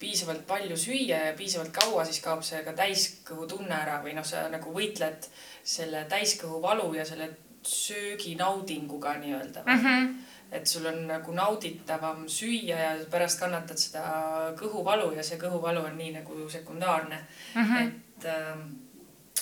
[0.00, 4.46] piisavalt palju süüa ja piisavalt kaua, siis kaob see ka täiskõhutunne ära või noh, sa
[4.50, 5.28] nagu võitled
[5.62, 7.28] selle täiskõhu valu ja selle
[7.66, 9.84] söögi naudinguga nii-öelda mm.
[9.84, 10.16] -hmm.
[10.52, 14.02] Et sul on nagu nauditavam süüa ja pärast kannatad seda
[14.58, 17.18] kõhuvalu ja see kõhuvalu on nii nagu sekundaarne
[17.54, 17.62] mm.
[17.62, 17.86] -hmm.
[17.86, 18.66] et äh,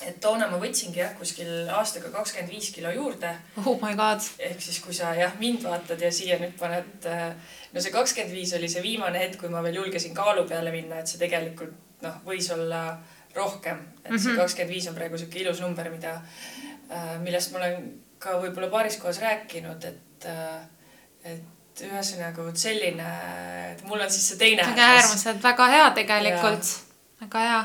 [0.03, 3.31] et toona ma võtsingi jah, kuskil aastaga kakskümmend viis kilo juurde.
[3.65, 4.27] oh my god.
[4.39, 7.35] ehk siis, kui sa jah, mind vaatad ja siia nüüd paned, äh,
[7.73, 11.01] no see kakskümmend viis oli see viimane hetk, kui ma veel julgesin kaalu peale minna,
[11.01, 12.85] et see tegelikult noh, võis olla
[13.35, 13.81] rohkem.
[14.05, 14.41] et see mhm.
[14.43, 16.17] kakskümmend viis on praegu sihuke ilus number, mida,
[16.91, 20.63] äh, millest ma olen ka võib-olla paaris kohas rääkinud, et, äh,
[21.25, 23.07] et ühesõnaga vot selline,
[23.73, 24.67] et mul on siis see teine.
[24.67, 26.75] väga äärmiselt, väga hea tegelikult,
[27.25, 27.65] väga hea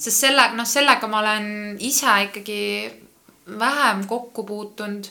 [0.00, 2.60] sest selle, noh, sellega ma olen ise ikkagi
[3.60, 5.10] vähem kokku puutunud.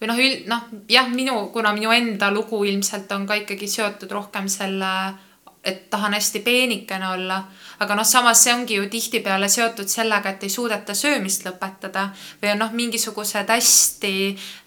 [0.00, 0.20] või noh,
[0.50, 4.90] noh jah, minu, kuna minu enda lugu ilmselt on ka ikkagi seotud rohkem selle
[5.64, 7.44] et tahan hästi peenikene olla.
[7.82, 12.08] Aga noh, samas see ongi ju tihtipeale seotud sellega, et ei suudeta söömist lõpetada
[12.42, 14.14] või on noh, mingisugused hästi,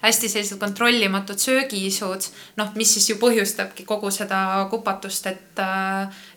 [0.04, 2.28] hästi sellised kontrollimatud söögiisud,
[2.60, 4.40] noh, mis siis ju põhjustabki kogu seda
[4.70, 5.62] kupatust, et,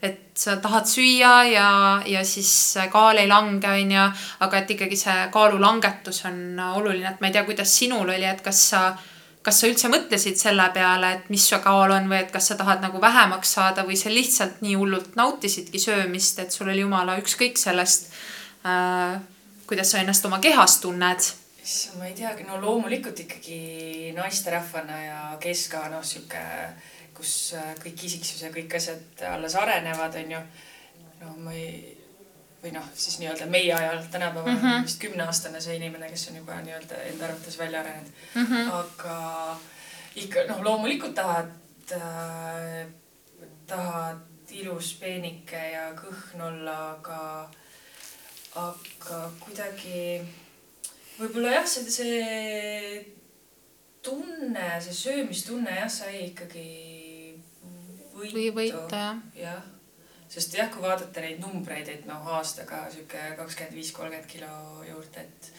[0.02, 1.70] et sa tahad süüa ja,
[2.08, 2.52] ja siis
[2.92, 4.10] kaal ei lange, on ju,
[4.46, 8.42] aga et ikkagi see kaalulangetus on oluline, et ma ei tea, kuidas sinul oli, et
[8.46, 8.86] kas sa
[9.46, 12.58] kas sa üldse mõtlesid selle peale, et mis su kaal on või et kas sa
[12.60, 17.18] tahad nagu vähemaks saada või sa lihtsalt nii hullult nautisidki söömist, et sul oli jumala
[17.22, 18.12] ükskõik sellest
[18.66, 19.18] äh,,
[19.70, 21.32] kuidas sa ennast oma kehas tunned?
[21.62, 26.42] issand, ma ei teagi, no loomulikult ikkagi naisterahvana ja keska noh, sihuke,
[27.18, 30.42] kus äh, kõik isiksus ja kõik asjad alles arenevad, onju.
[31.22, 32.01] no ma ei
[32.64, 34.84] või noh, siis nii-öelda meie ajal, tänapäeval mm -hmm.
[34.84, 38.46] vist kümneaastane see inimene, kes on juba nii-öelda enda arvates välja arenenud mm.
[38.46, 38.72] -hmm.
[38.80, 39.60] aga
[40.16, 41.50] ikka noh, loomulikult tahad
[41.92, 42.88] äh,,
[43.68, 47.50] tahad ilus peenike ja kõhn olla, aga,
[48.56, 50.22] aga kuidagi
[51.20, 53.06] võib-olla jah, see, see
[54.04, 56.70] tunne, see söömistunne jah, sai ikkagi
[58.14, 58.34] võitu.
[58.36, 59.22] või võita jah.
[59.36, 59.81] jah
[60.32, 64.56] sest jah, kui vaadata neid numbreid, et noh, aastaga sihuke kakskümmend viis, kolmkümmend kilo
[64.88, 65.54] juurde, et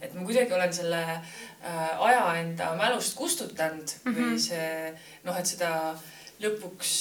[0.00, 4.16] et ma kuidagi olen selle äh, aja enda mälust kustutanud mm -hmm.
[4.16, 4.38] või mhm.
[4.38, 5.72] see noh, et seda
[6.40, 6.94] lõpuks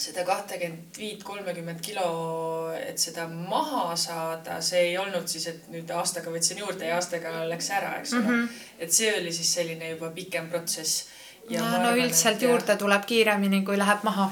[0.00, 5.90] seda kahtekümmet viit, kolmekümmet kilo, et seda maha saada, see ei olnud siis, et nüüd
[5.90, 8.60] aastaga võtsin juurde ja aastaga läks ära, eks ole mm -hmm..
[8.78, 11.08] et see oli siis selline juba pikem protsess
[11.50, 14.30] ja no, no üldiselt juurde tuleb kiiremini, kui läheb maha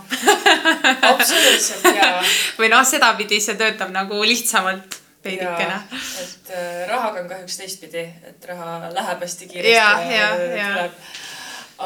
[1.10, 2.22] absoluutselt jaa.
[2.60, 5.80] või noh, sedapidi see töötab nagu lihtsamalt veidikene.
[6.22, 10.28] et äh, rahaga on kahjuks teistpidi, et raha läheb hästi kiiresti ja, ja,
[10.60, 11.02] ja tuleb.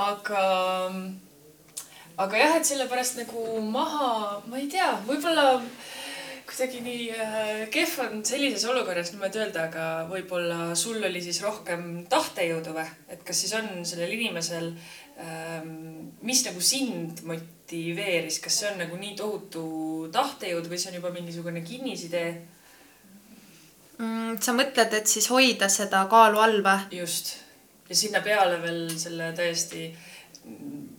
[0.04, 0.44] aga,
[2.26, 4.12] aga jah, et sellepärast nagu maha,
[4.46, 5.62] ma ei tea, võib-olla
[6.52, 12.04] kuidagi nii äh, kehv on sellises olukorras niimoodi öelda, aga võib-olla sul oli siis rohkem
[12.12, 12.88] tahtejõudu või?
[13.12, 18.78] et kas siis on sellel inimesel äh, Ehm, mis nagu sind motiveeris, kas see on
[18.80, 19.64] nagu nii tohutu
[20.14, 22.30] tahtejõud või see on juba mingisugune kinnisidee
[23.98, 24.40] mm,?
[24.40, 26.86] sa mõtled, et siis hoida seda kaalu all või?
[26.96, 27.34] just
[27.90, 29.90] ja sinna peale veel selle täiesti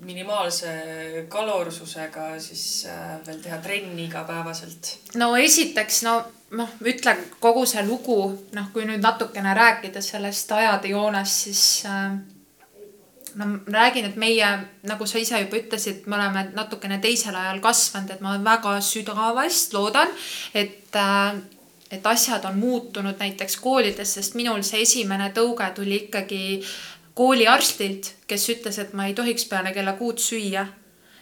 [0.05, 4.97] minimaalse kalorsusega siis äh, veel teha trenni igapäevaselt.
[5.15, 6.17] no esiteks no
[6.57, 8.19] noh, ütle kogu see lugu,
[8.53, 12.13] noh, kui nüüd natukene rääkida sellest ajade joonest, siis äh,
[13.35, 14.51] no ma räägin, et meie,
[14.89, 19.73] nagu sa ise juba ütlesid, me oleme natukene teisel ajal kasvanud, et ma väga südavast
[19.73, 20.13] loodan,
[20.53, 21.41] et äh,
[21.93, 26.41] et asjad on muutunud näiteks koolides, sest minul see esimene tõuge tuli ikkagi
[27.15, 30.65] kooliarstilt, kes ütles, et ma ei tohiks peale kella kuut süüa.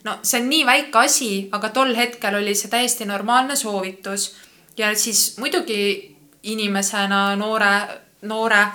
[0.03, 4.35] no see on nii väike asi, aga tol hetkel oli see täiesti normaalne soovitus.
[4.77, 7.73] ja siis muidugi inimesena, noore,
[8.21, 8.65] noore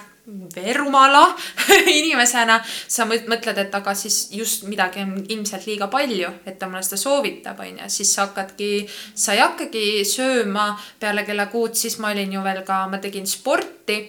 [0.74, 1.22] rumala
[2.00, 6.82] inimesena sa mõtled, et aga siis just midagi on ilmselt liiga palju, et ta mulle
[6.82, 8.70] seda soovitab, onju, siis sa hakkadki,
[9.14, 13.26] sa ei hakkagi sööma peale kella kuut, siis ma olin ju veel ka, ma tegin
[13.26, 14.00] sporti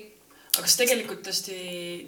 [0.56, 1.58] aga kas tegelikult tõesti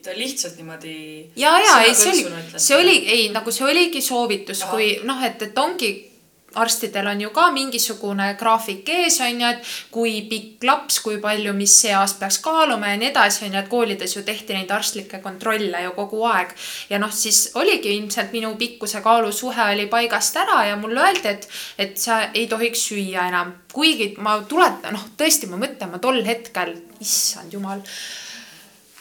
[0.03, 0.93] ta lihtsalt niimoodi.
[1.37, 5.41] ja, ja ei, see oli, see oli, ei nagu see oligi soovitus, kui noh, et,
[5.49, 5.91] et ongi
[6.55, 11.53] arstidel on ju ka mingisugune graafik ees, on ju, et kui pikk laps, kui palju,
[11.57, 15.21] mis eas peaks kaaluma ja nii edasi, on ju, et koolides ju tehti neid arstlikke
[15.23, 16.55] kontrolle ju kogu aeg.
[16.89, 21.35] ja noh, siis oligi ilmselt minu pikkuse kaalu suhe oli paigast ära ja mulle öeldi,
[21.35, 23.53] et, et sa ei tohiks süüa enam.
[23.73, 27.85] kuigi ma tuletan, noh, tõesti, ma mõtlen, ma tol hetkel, issand jumal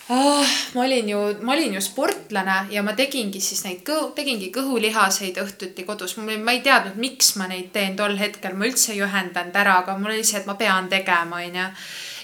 [0.08, 0.46] oh,.
[0.74, 5.40] ma olin ju, ma olin ju sportlane ja ma tegingi siis neid kõhu, tegingi kõhulihaseid
[5.42, 6.16] õhtuti kodus.
[6.16, 9.98] ma ei teadnud, miks ma neid teen tol hetkel, ma üldse ei ühendanud ära, aga
[9.98, 11.68] mul oli see, et ma pean tegema, onju.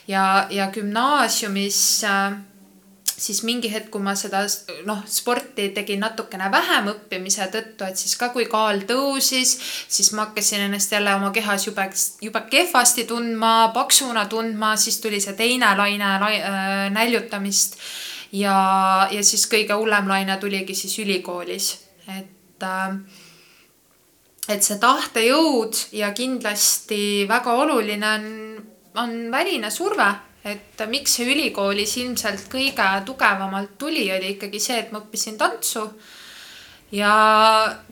[0.09, 2.41] ja, ja gümnaasiumis äh,
[3.19, 4.43] siis mingi hetk, kui ma seda
[4.89, 9.55] noh, sporti tegin natukene vähem õppimise tõttu, et siis ka kui kaal tõusis,
[9.89, 11.87] siis ma hakkasin ennast jälle oma kehas jube,
[12.25, 17.79] jube kehvasti tundma, paksuna tundma, siis tuli see teine laine lai, äh, näljutamist.
[18.35, 21.75] ja, ja siis kõige hullem laine tuligi siis ülikoolis,
[22.09, 22.99] et äh,
[24.49, 28.25] et see tahtejõud ja kindlasti väga oluline on,
[29.01, 30.11] on väline surve
[30.45, 35.89] et miks see ülikoolis ilmselt kõige tugevamalt tuli, oli ikkagi see, et ma õppisin tantsu.
[36.95, 37.15] ja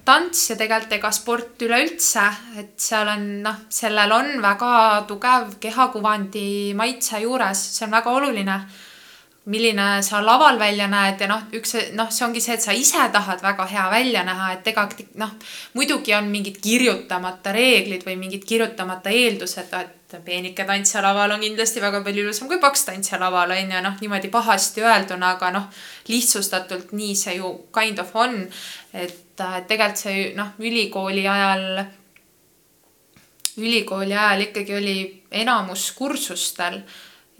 [0.04, 2.22] tants ja tegelikult ega sport üleüldse,
[2.60, 4.72] et seal on noh, sellel on väga
[5.08, 8.58] tugev kehakuvandi maitse juures, see on väga oluline.
[9.44, 13.08] Milline sa laval välja näed ja noh, üks noh, see ongi see, et sa ise
[13.12, 14.84] tahad väga hea välja näha, et ega
[15.18, 15.32] noh,
[15.74, 21.82] muidugi on mingid kirjutamata reeglid või mingid kirjutamata eeldused, et peenike tantsija laval on kindlasti
[21.82, 25.68] väga palju ilusam kui paks tantsija laval on ju, noh niimoodi pahasti öelduna, aga noh,
[26.12, 28.44] lihtsustatult nii see ju kind of on.
[28.92, 31.86] et tegelikult see noh, ülikooli ajal,
[33.58, 34.98] ülikooli ajal ikkagi oli
[35.42, 36.84] enamus kursustel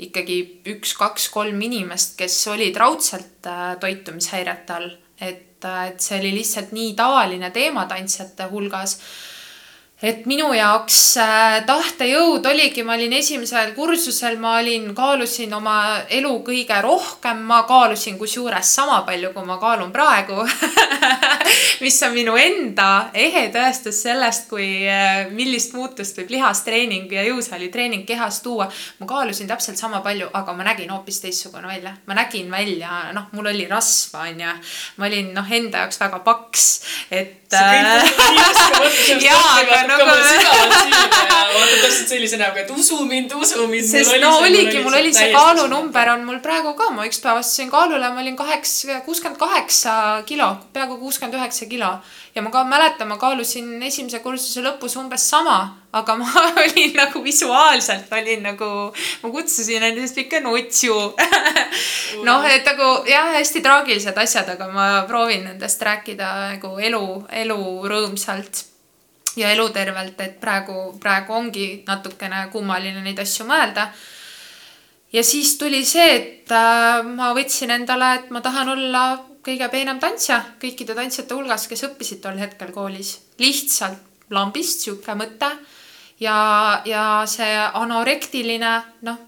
[0.08, 0.38] ikkagi
[0.74, 4.90] üks, kaks, kolm inimest, kes olid raudselt äh, toitumishäirete all.
[5.20, 8.98] et, äh, et see oli lihtsalt nii tavaline teema tantsijate hulgas
[10.02, 15.76] et minu jaoks äh, tahtejõud oligi, ma olin esimesel kursusel, ma olin, kaalusin oma
[16.10, 20.42] elu kõige rohkem, ma kaalusin kusjuures sama palju, kui ma kaalun praegu
[21.84, 28.02] mis on minu enda ehe tõestus sellest, kui, äh, millist muutust võib lihastreening ja jõusaalitreening
[28.08, 28.66] kehas tuua.
[28.98, 31.94] ma kaalusin täpselt sama palju, aga ma nägin hoopis teistsugune välja.
[32.06, 34.56] ma nägin välja, noh, mul oli rasva, onju.
[34.96, 36.68] ma olin, noh, enda jaoks väga paks,
[37.10, 37.38] et.
[39.26, 40.06] Jaa, aga nagu.
[41.52, 43.86] vaata täpselt sellise näoga, et usu mind, usu mind.
[43.88, 47.70] sest no oligi, mul oli see kaalunumber on mul praegu ka, ma üks päev astusin
[47.72, 49.94] kaalule, ma olin kaheksa, kuuskümmend kaheksa
[50.28, 51.92] kilo, peaaegu kuuskümmend üheksa kilo.
[52.34, 55.58] ja ma ka mäletan, ma kaalusin esimese kursuse lõpus umbes sama,
[55.92, 56.28] aga ma
[56.64, 58.70] olin nagu visuaalselt olin nagu,
[59.22, 60.96] ma kutsusin endast ikka nutsu
[62.28, 67.06] noh, et nagu jah, hästi traagilised asjad, aga ma proovin nendest rääkida nagu elu,
[67.44, 68.71] elu rõõmsalt
[69.36, 73.88] ja elutervelt, et praegu, praegu ongi natukene kummaline neid asju mõelda.
[75.12, 79.04] ja siis tuli see, et äh, ma võtsin endale, et ma tahan olla
[79.42, 83.18] kõige peenem tantsija kõikide tantsijate hulgas, kes õppisid tol hetkel koolis.
[83.38, 85.50] lihtsalt lambist sihuke mõte
[86.20, 89.18] ja, ja see anorektiline, noh,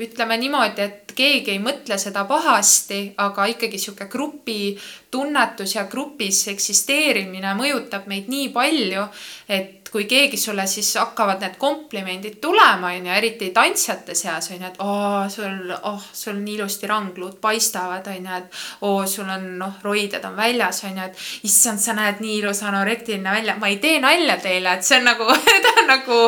[0.00, 7.52] ütleme niimoodi, et keegi ei mõtle seda pahasti, aga ikkagi sihuke grupitunnetus ja grupis eksisteerimine
[7.58, 9.04] mõjutab meid nii palju,
[9.48, 14.80] et kui keegi sulle siis hakkavad need komplimendid tulema, onju, eriti tantsijate seas onju, et
[14.80, 20.24] oo, sul, oh, sul nii ilusti rangluud paistavad, onju, et oo, sul on noh, roided
[20.24, 23.58] on väljas, onju, et issand, sa näed nii ilus anorektiline välja.
[23.60, 25.28] ma ei tee nalja teile, et see on nagu
[25.66, 26.18] ta on nagu.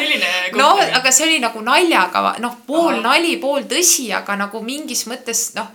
[0.60, 3.04] noh, aga see oli nagu naljaga, noh, pool Aha.
[3.08, 5.72] nali, pool tõsi, aga nagu mingis mõttes noh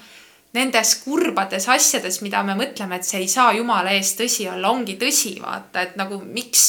[0.54, 4.98] nendes kurbades asjades, mida me mõtleme, et see ei saa jumala eest tõsi olla, ongi
[5.00, 6.66] tõsi, vaata, et nagu miks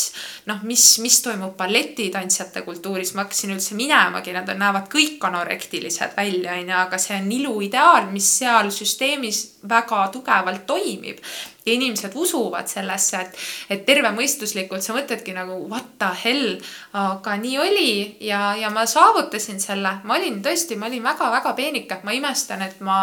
[0.47, 6.57] noh, mis, mis toimub balletitantsijate kultuuris, ma hakkasin üldse minemagi, nad näevad kõik anorektilised välja,
[6.59, 11.23] onju, aga see on iluideaal, mis seal süsteemis väga tugevalt toimib
[11.67, 16.59] ja inimesed usuvad sellesse, et, et tervemõistuslikult sa mõtledki nagu what the hell,
[16.99, 17.93] aga nii oli
[18.27, 22.81] ja, ja ma saavutasin selle, ma olin tõesti, ma olin väga-väga peenike, ma imestan, et
[22.85, 23.01] ma,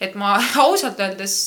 [0.00, 0.36] et ma
[0.66, 1.40] ausalt öeldes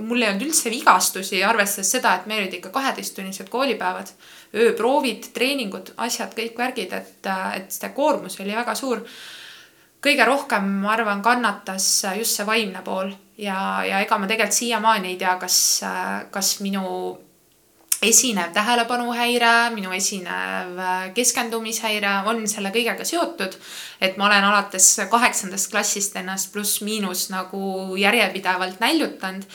[0.00, 4.10] mul ei olnud üldse vigastusi, arvestades seda, et meil olid ikka kaheteisttunnised koolipäevad,
[4.56, 9.04] ööproovid, treeningud, asjad, kõik värgid, et, et see koormus oli väga suur.
[10.06, 11.88] Kõige rohkem, ma arvan, kannatas
[12.18, 15.58] just see vaimne pool ja, ja ega ma tegelikult siiamaani ei tea, kas,
[16.32, 16.86] kas minu
[18.02, 20.80] esinev tähelepanuhäire, minu esinev
[21.16, 23.56] keskendumishäire on selle kõigega seotud.
[24.00, 29.46] et ma olen alates kaheksandast klassist ennast pluss-miinus nagu järjepidevalt näljutanud.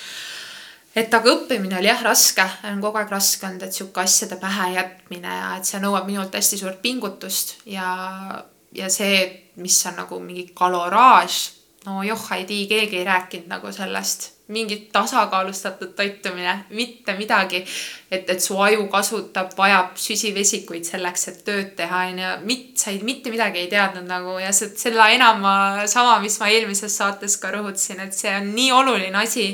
[0.95, 4.73] et aga õppimine oli jah raske, on kogu aeg raske olnud, et sihuke asjade pähe
[4.73, 10.19] jätmine ja et see nõuab minult hästi suurt pingutust ja, ja see, mis on nagu
[10.19, 11.41] mingi kaloraaž
[11.85, 17.65] no joh, ei tea, keegi ei rääkinud nagu sellest, mingit tasakaalustatud toitumine, mitte midagi.
[18.11, 22.33] et, et su aju kasutab, vajab süsivesikuid selleks, et tööd teha, onju.
[22.45, 25.55] mit-, sa ei, mitte midagi ei teadnud nagu ja see, selle enam ma,
[25.87, 29.47] sama, mis ma eelmises saates ka rõhutasin, et see on nii oluline asi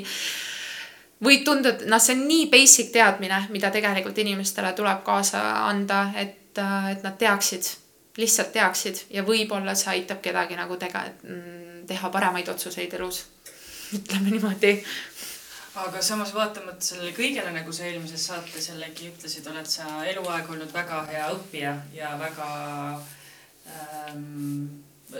[1.24, 6.58] võib tunduda, noh, see on nii basic teadmine, mida tegelikult inimestele tuleb kaasa anda, et,
[6.58, 7.70] et nad teaksid,
[8.18, 11.14] lihtsalt teaksid ja võib-olla see aitab kedagi nagu tege-,
[11.88, 13.18] teha paremaid otsuseid elus.
[13.96, 14.84] ütleme niimoodi.
[15.76, 20.74] aga samas vaatamata sellele kõigele, nagu sa eelmises saates jällegi ütlesid, oled sa eluaeg olnud
[20.74, 22.50] väga hea õppija ja väga
[23.70, 24.66] ähm,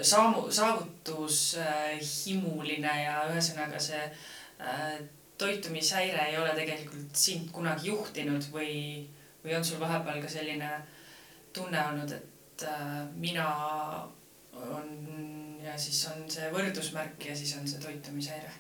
[0.02, 4.12] saamu, saavutushimuline ja ühesõnaga see
[4.60, 5.00] äh,
[5.38, 9.08] toitumishäire ei ole tegelikult sind kunagi juhtinud või,
[9.44, 10.70] või on sul vahepeal ka selline
[11.54, 13.48] tunne olnud, et äh, mina
[14.58, 14.90] on
[15.64, 18.52] ja siis on see võrdusmärk ja siis on see toitumishäire.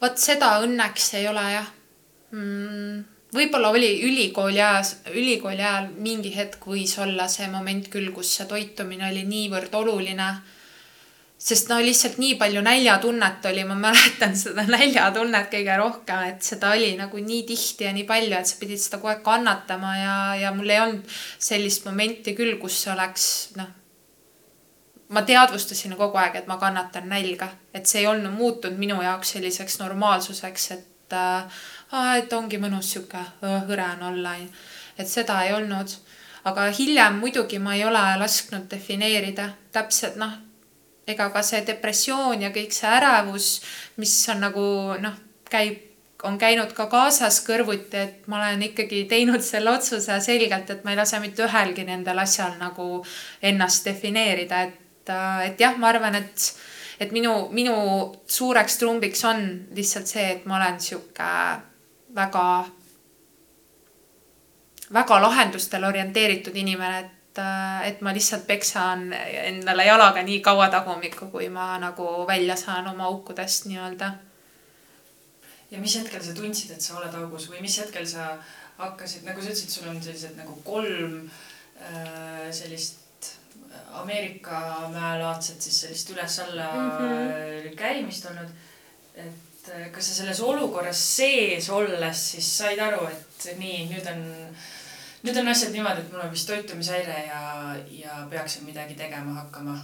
[0.00, 1.74] vot seda õnneks ei ole jah
[2.30, 3.04] mm
[3.36, 8.46] võib-olla oli ülikooli ajas, ülikooli ajal mingi hetk võis olla see moment küll, kus see
[8.50, 10.28] toitumine oli niivõrd oluline.
[11.46, 16.72] Sest no lihtsalt nii palju näljatunnet oli, ma mäletan seda näljatunnet kõige rohkem, et seda
[16.74, 20.16] oli nagu nii tihti ja nii palju, et sa pidid seda kogu aeg kannatama ja,
[20.42, 23.28] ja mul ei olnud sellist momenti küll, kus oleks
[23.60, 23.70] noh.
[25.14, 29.36] ma teadvustasin kogu aeg, et ma kannatan nälga, et see ei olnud muutunud minu jaoks
[29.36, 31.62] selliseks normaalsuseks, et äh,
[32.18, 33.22] et ongi mõnus sihuke
[33.68, 34.34] hõre on olla,
[34.98, 35.94] et seda ei olnud
[36.46, 40.34] aga hiljem muidugi ma ei ole lasknud defineerida täpselt noh,
[41.06, 43.50] ega ka see depressioon ja kõik see ärevus,
[44.02, 44.66] mis on nagu
[45.02, 45.18] noh,
[45.50, 45.82] käib,
[46.26, 50.94] on käinud ka kaasas kõrvuti, et ma olen ikkagi teinud selle otsuse selgelt, et ma
[50.94, 53.04] ei lase mitte ühelgi nendel asjal nagu
[53.42, 55.12] ennast defineerida, et,
[55.46, 56.48] et jah, ma arvan, et,
[56.98, 57.76] et minu, minu
[58.26, 59.44] suureks trumbiks on
[59.76, 61.28] lihtsalt see, et ma olen sihuke
[62.16, 62.46] väga,
[64.96, 70.68] väga lahendustele orienteeritud inimene, et et, äh, et ma lihtsalt peksan endale jalaga nii kaua
[70.72, 74.12] tagumikku, kui ma nagu välja saan oma aukudest nii-öelda.
[75.70, 78.36] ja mis hetkel sa tundsid, et sa oled augus või mis hetkel sa
[78.78, 81.26] hakkasid, nagu sa ütlesid, sul on sellised nagu kolm
[81.80, 83.02] äh, sellist
[83.96, 87.76] Ameerika mäelaadset siis sellist üles-alla mm -hmm.
[87.76, 88.50] käimist olnud.
[89.14, 94.24] et äh, kas sa selles olukorras sees olles siis said aru, et nii, nüüd on
[95.26, 97.40] nüüd on asjad niimoodi, et mul on vist toitumishäire ja,
[97.90, 99.76] ja peaksin midagi tegema hakkama.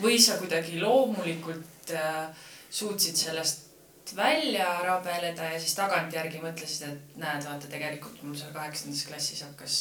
[0.00, 2.30] või sa kuidagi loomulikult äh,
[2.70, 9.04] suutsid sellest välja rabeleda ja siis tagantjärgi mõtlesid, et näed, vaata tegelikult mul seal kaheksandas
[9.08, 9.76] klassis hakkas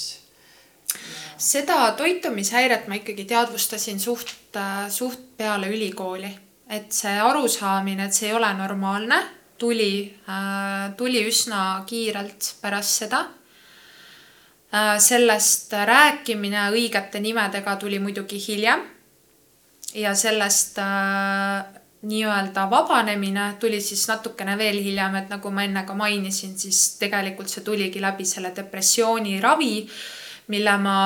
[0.91, 1.00] ja....
[1.38, 6.34] seda toitumishäiret ma ikkagi teadvustasin suht, äh, suht peale ülikooli,
[6.70, 9.24] et see arusaamine, et see ei ole normaalne,
[9.58, 9.93] tuli
[10.28, 13.28] äh,, tuli üsna kiirelt pärast seda
[15.00, 18.86] sellest rääkimine õigete nimedega tuli muidugi hiljem.
[19.94, 21.66] ja sellest äh,
[22.02, 27.50] nii-öelda vabanemine tuli siis natukene veel hiljem, et nagu ma enne ka mainisin, siis tegelikult
[27.50, 29.88] see tuligi läbi selle depressiooni ravi,
[30.54, 31.00] mille ma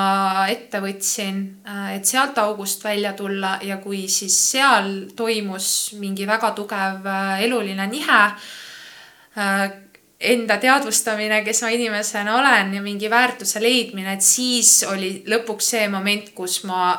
[0.51, 6.51] ette võtsin, äh, et sealt august välja tulla ja kui siis seal toimus mingi väga
[6.51, 7.07] tugev
[7.39, 8.21] eluline nihe
[10.23, 15.87] enda teadvustamine, kes ma inimesena olen ja mingi väärtuse leidmine, et siis oli lõpuks see
[15.91, 16.93] moment, kus ma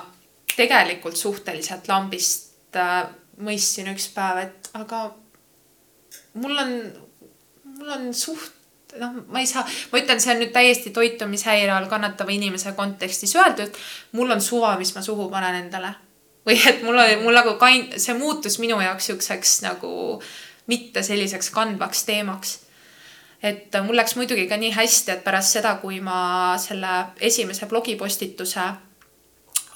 [0.55, 3.07] tegelikult suhteliselt lambist äh,
[3.43, 5.07] mõistsin üks päev, et aga
[6.39, 6.77] mul on,
[7.79, 8.53] mul on suht
[9.01, 13.35] noh, ma ei saa, ma ütlen, see on nüüd täiesti toitumishäire all kannatava inimese kontekstis
[13.37, 13.75] öeldud.
[14.13, 15.95] mul on suva, mis ma suhu panen endale
[16.47, 20.21] või et mul oli, mul nagu kain-, see muutus minu jaoks siukseks nagu
[20.71, 22.59] mitte selliseks kandvaks teemaks
[23.45, 28.65] et mul läks muidugi ka nii hästi, et pärast seda, kui ma selle esimese blogipostituse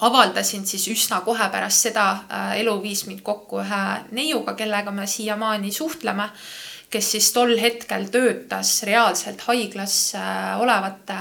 [0.06, 3.82] avaldasin, siis üsna kohe pärast seda äh, elu viis mind kokku ühe
[4.16, 6.30] neiuga, kellega me siiamaani suhtleme,
[6.88, 11.18] kes siis tol hetkel töötas reaalselt haiglas äh, olevate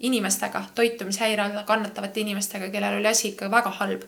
[0.00, 4.04] inimestega, toitumishäire all kannatavate inimestega, kellel oli asi ikka väga halb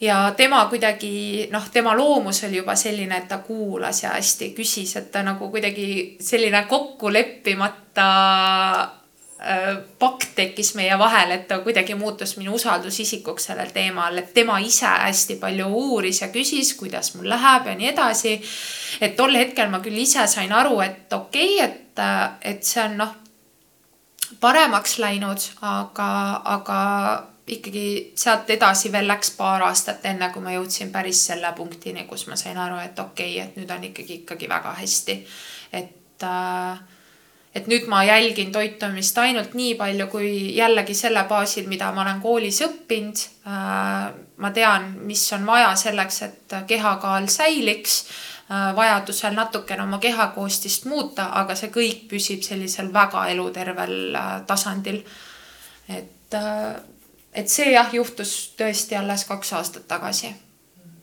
[0.00, 4.96] ja tema kuidagi noh, tema loomus oli juba selline, et ta kuulas ja hästi küsis,
[4.96, 8.08] et ta nagu kuidagi selline kokkuleppimata
[8.82, 14.58] äh, pakt tekkis meie vahel, et ta kuidagi muutus minu usaldusisikuks sellel teemal, et tema
[14.62, 18.40] ise hästi palju uuris ja küsis, kuidas mul läheb ja nii edasi.
[19.00, 22.04] et tol hetkel ma küll ise sain aru, et okei okay,, et,
[22.54, 23.16] et see on noh,
[24.40, 26.08] paremaks läinud, aga,
[26.44, 26.78] aga
[27.48, 32.26] ikkagi sealt edasi veel läks paar aastat, enne kui ma jõudsin päris selle punktini, kus
[32.28, 35.18] ma sain aru, et okei okay,, et nüüd on ikkagi, ikkagi väga hästi.
[35.72, 36.78] et äh,
[37.54, 42.20] et nüüd ma jälgin toitumist ainult nii palju, kui jällegi selle baasil, mida ma olen
[42.20, 43.22] koolis õppinud.
[43.48, 48.02] Äh, ma tean, mis on vaja selleks, et kehakaal säiliks,
[48.50, 55.02] äh, vajadusel natukene oma kehakoostist muuta, aga see kõik püsib sellisel väga elutervel tasandil.
[55.88, 56.36] et
[57.32, 60.34] et see jah, juhtus tõesti alles kaks aastat tagasi.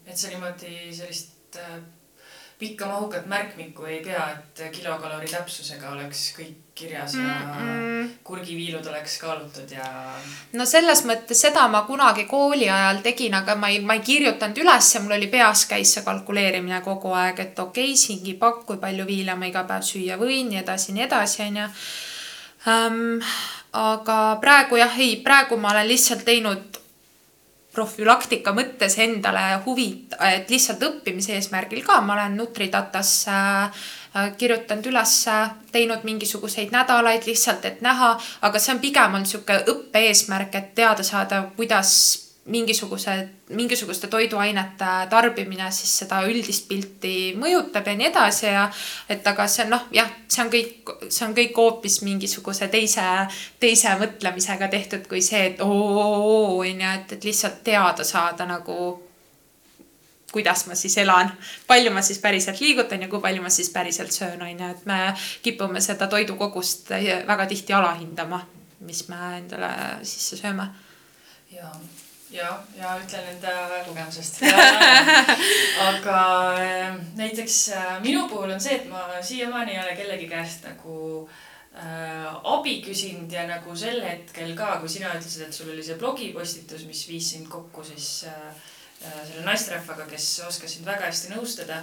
[0.06, 1.80] et sa niimoodi sellist äh,
[2.58, 8.08] pikka mahukat märkmikku ei pea, et kilokalori täpsusega oleks kõik kirjas ja mm -mm.
[8.24, 9.84] kurgiviilud oleks kaalutud ja.
[10.52, 14.58] no selles mõttes seda ma kunagi kooli ajal tegin, aga ma ei, ma ei kirjutanud
[14.58, 19.06] ülesse, mul oli peas käis see kalkuleerimine kogu aeg, et okei okay,, singipakk, kui palju
[19.06, 21.68] viile ma iga päev süüa võin, nii edasi, nii edasi, onju
[23.76, 26.80] aga praegu jah, ei, praegu ma olen lihtsalt teinud
[27.76, 29.90] profülaktika mõttes endale huvi,
[30.24, 35.16] et lihtsalt õppimise eesmärgil ka, ma olen Nutridatasse äh, kirjutanud üles,
[35.72, 38.14] teinud mingisuguseid nädalaid lihtsalt, et näha,
[38.48, 41.92] aga see on pigem on niisugune õppe eesmärk, et teada saada, kuidas
[42.46, 43.28] mingisugused,
[43.58, 48.66] mingisuguste toiduainete tarbimine siis seda üldist pilti mõjutab ja nii edasi ja
[49.10, 53.06] et aga see noh, jah, see on kõik, see on kõik hoopis mingisuguse teise,
[53.62, 58.78] teise mõtlemisega tehtud kui see, et oo, onju, et, et lihtsalt teada saada nagu
[60.36, 61.32] kuidas ma siis elan,
[61.66, 65.00] palju ma siis päriselt liigutan ja kui palju ma siis päriselt söön, onju, et me
[65.42, 66.94] kipume seda toidukogust
[67.26, 68.42] väga tihti alahindama,
[68.86, 69.70] mis me endale
[70.04, 70.70] sisse sööme.
[71.50, 71.70] ja
[72.30, 74.40] ja, ja ütlen enda kogemusest.
[75.88, 76.20] aga
[76.60, 80.98] äh, näiteks äh, minu puhul on see, et ma siiamaani ei ole kellegi käest nagu
[81.78, 85.98] äh, abi küsinud ja nagu sel hetkel ka, kui sina ütlesid, et sul oli see
[86.00, 88.48] blogipostitus, mis viis sind kokku siis äh,
[89.02, 91.82] selle naisterahvaga, kes oskas sind väga hästi nõustada.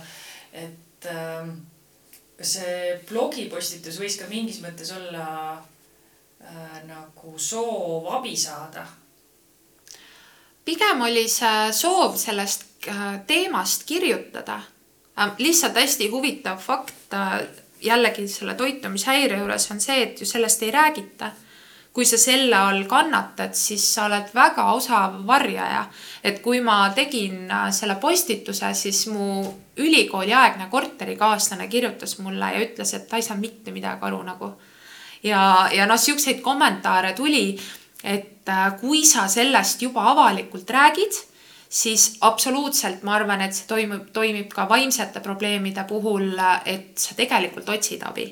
[0.53, 1.53] et äh,
[2.37, 5.27] kas see blogipostitus võis ka mingis mõttes olla
[6.41, 8.85] äh, nagu soov abi saada
[10.65, 14.59] pigem oli see soov sellest äh, teemast kirjutada.
[15.19, 17.41] Äh, lihtsalt hästi huvitav fakt äh,
[17.81, 21.31] jällegi selle toitumishäire juures on see, et ju sellest ei räägita.
[21.93, 25.85] kui sa selle all kannatad, siis sa oled väga osav varjaja.
[26.23, 33.07] et kui ma tegin selle postituse, siis mu ülikooliaegne korterikaaslane kirjutas mulle ja ütles, et
[33.07, 34.51] ta ei saa mitte midagi aru nagu.
[35.23, 37.59] ja, ja noh, siukseid kommentaare tuli
[38.03, 41.19] et äh, kui sa sellest juba avalikult räägid,
[41.73, 46.35] siis absoluutselt ma arvan, et see toimub, toimib ka vaimsete probleemide puhul,
[46.65, 48.29] et sa tegelikult otsid abi.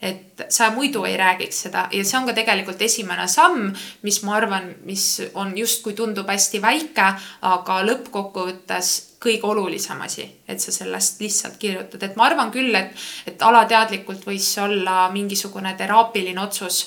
[0.00, 3.68] Et sa muidu ei räägiks seda ja see on ka tegelikult esimene samm,
[4.02, 5.04] mis ma arvan, mis
[5.36, 7.08] on justkui tundub hästi väike,
[7.44, 12.96] aga lõppkokkuvõttes kõige olulisem asi, et sa sellest lihtsalt kirjutad, et ma arvan küll, et,
[13.28, 16.80] et alateadlikult võis olla mingisugune teraapiline otsus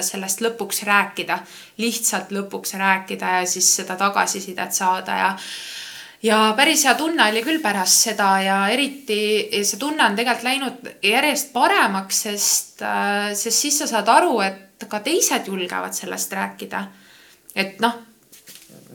[0.00, 1.36] sellest lõpuks rääkida,
[1.82, 5.30] lihtsalt lõpuks rääkida ja siis seda tagasisidet saada ja
[6.22, 9.20] ja päris hea tunne oli küll pärast seda ja eriti
[9.64, 14.86] see tunne on tegelikult läinud järjest paremaks, sest, äh, sest siis sa saad aru, et
[14.88, 16.84] ka teised julgevad sellest rääkida.
[17.54, 17.96] et noh,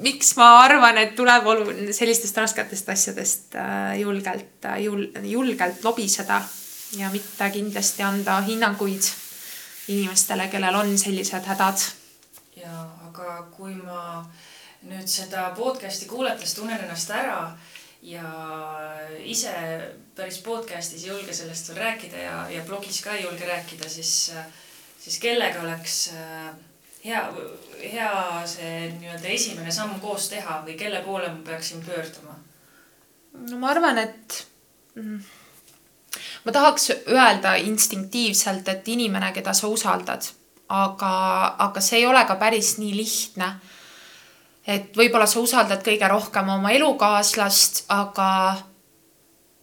[0.01, 6.41] miks ma arvan, et tuleb olu-, sellistest rasketest asjadest äh, julgelt, jul-, julgelt lobiseda
[6.97, 9.24] ja mitte kindlasti anda hinnanguid
[9.87, 11.87] inimestele, kellel on sellised hädad.
[12.55, 14.25] ja, aga kui ma
[14.85, 17.57] nüüd seda podcast'i kuulates tunnen ennast ära
[18.05, 18.29] ja
[19.25, 19.53] ise
[20.15, 24.31] päris podcast'is ei julge sellest veel rääkida ja, ja blogis ka ei julge rääkida, siis,
[24.99, 26.53] siis kellega oleks äh,
[27.05, 27.21] hea,
[27.81, 28.11] hea
[28.49, 32.37] see nii-öelda esimene samm koos teha või kelle poole ma peaksin pöörduma?
[33.49, 34.45] no ma arvan, et
[34.95, 35.19] mm,
[36.45, 40.27] ma tahaks öelda instinktiivselt, et inimene, keda sa usaldad,
[40.69, 41.13] aga,
[41.67, 43.55] aga see ei ole ka päris nii lihtne.
[44.67, 48.29] et võib-olla sa usaldad kõige rohkem oma elukaaslast, aga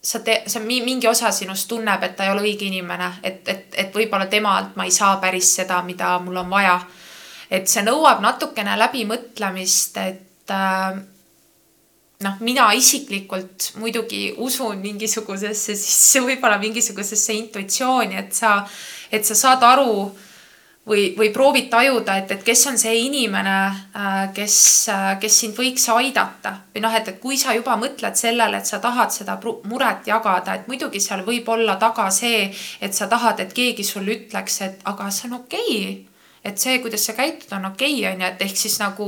[0.02, 3.66] sa te-, sa mingi osa sinust tunneb, et ta ei ole õige inimene, et, et,
[3.78, 6.80] et võib-olla temalt ma ei saa päris seda, mida mul on vaja.
[7.50, 11.02] et see nõuab natukene läbimõtlemist, et äh,
[12.24, 18.60] noh, mina isiklikult muidugi usun mingisugusesse sisse, võib-olla mingisugusesse intuitsiooni, et sa,
[19.12, 19.96] et sa saad aru
[20.88, 23.56] või, või proovid tajuda, et, et kes on see inimene,
[23.96, 24.56] äh, kes,
[24.92, 26.54] äh, kes sind võiks aidata.
[26.74, 29.38] Või noh, et, et kui sa juba mõtled sellele, et sa tahad seda
[29.70, 32.48] muret jagada, et muidugi seal võib olla taga see,
[32.80, 35.76] et sa tahad, et keegi sulle ütleks, et aga see on okei.
[35.82, 36.11] okay
[36.44, 39.06] et see, kuidas sa käitud, on okei okay,, onju, et ehk siis nagu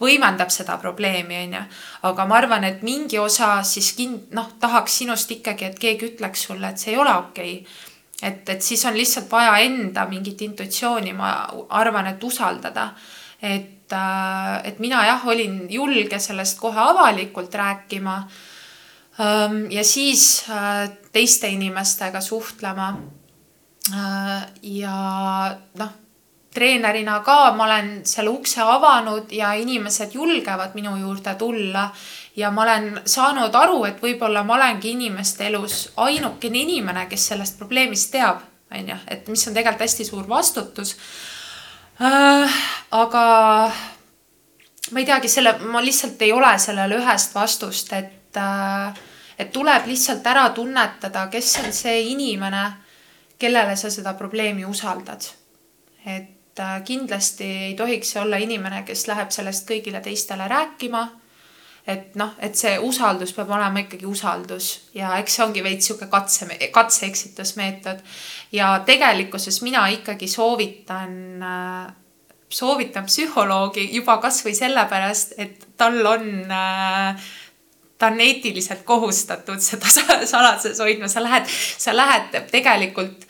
[0.00, 1.62] võimendab seda probleemi, onju.
[2.06, 6.46] aga ma arvan, et mingi osa siis kind-, noh, tahaks sinust ikkagi, et keegi ütleks
[6.46, 7.88] sulle, et see ei ole okei okay.
[8.22, 11.32] et, et siis on lihtsalt vaja enda mingit intuitsiooni, ma
[11.82, 12.92] arvan, et usaldada.
[13.42, 18.22] et, äh, et mina jah, olin julge sellest kohe avalikult rääkima.
[19.70, 22.94] Ja siis äh, teiste inimestega suhtlema.
[23.92, 24.94] Äh, ja
[25.76, 25.90] noh
[26.54, 31.90] treenerina ka ma olen selle ukse avanud ja inimesed julgevad minu juurde tulla.
[32.36, 37.58] ja ma olen saanud aru, et võib-olla ma olengi inimeste elus ainukene inimene, kes sellest
[37.58, 38.40] probleemist teab,
[38.70, 40.96] on ju, et mis on tegelikult hästi suur vastutus
[42.00, 42.58] äh,.
[42.90, 43.24] aga
[44.90, 48.94] ma ei teagi, selle, ma lihtsalt ei ole sellele ühest vastust, et äh,,
[49.38, 52.64] et tuleb lihtsalt ära tunnetada, kes on see inimene,
[53.38, 55.24] kellele sa seda probleemi usaldad.
[56.06, 61.08] et et äh, kindlasti ei tohiks see olla inimene, kes läheb sellest kõigile teistele rääkima.
[61.86, 66.06] et noh, et see usaldus peab olema ikkagi usaldus ja eks see ongi veits sihuke
[66.12, 68.02] katse, katse-eksitusmeetod.
[68.52, 71.92] ja tegelikkuses mina ikkagi soovitan äh,
[72.50, 77.30] soovitan psühholoogi juba kasvõi sellepärast, et tal on äh,
[77.98, 79.88] ta on eetiliselt kohustatud seda
[80.34, 81.48] saladuses hoidma, sa lähed,
[81.78, 83.26] sa lähed tegelikult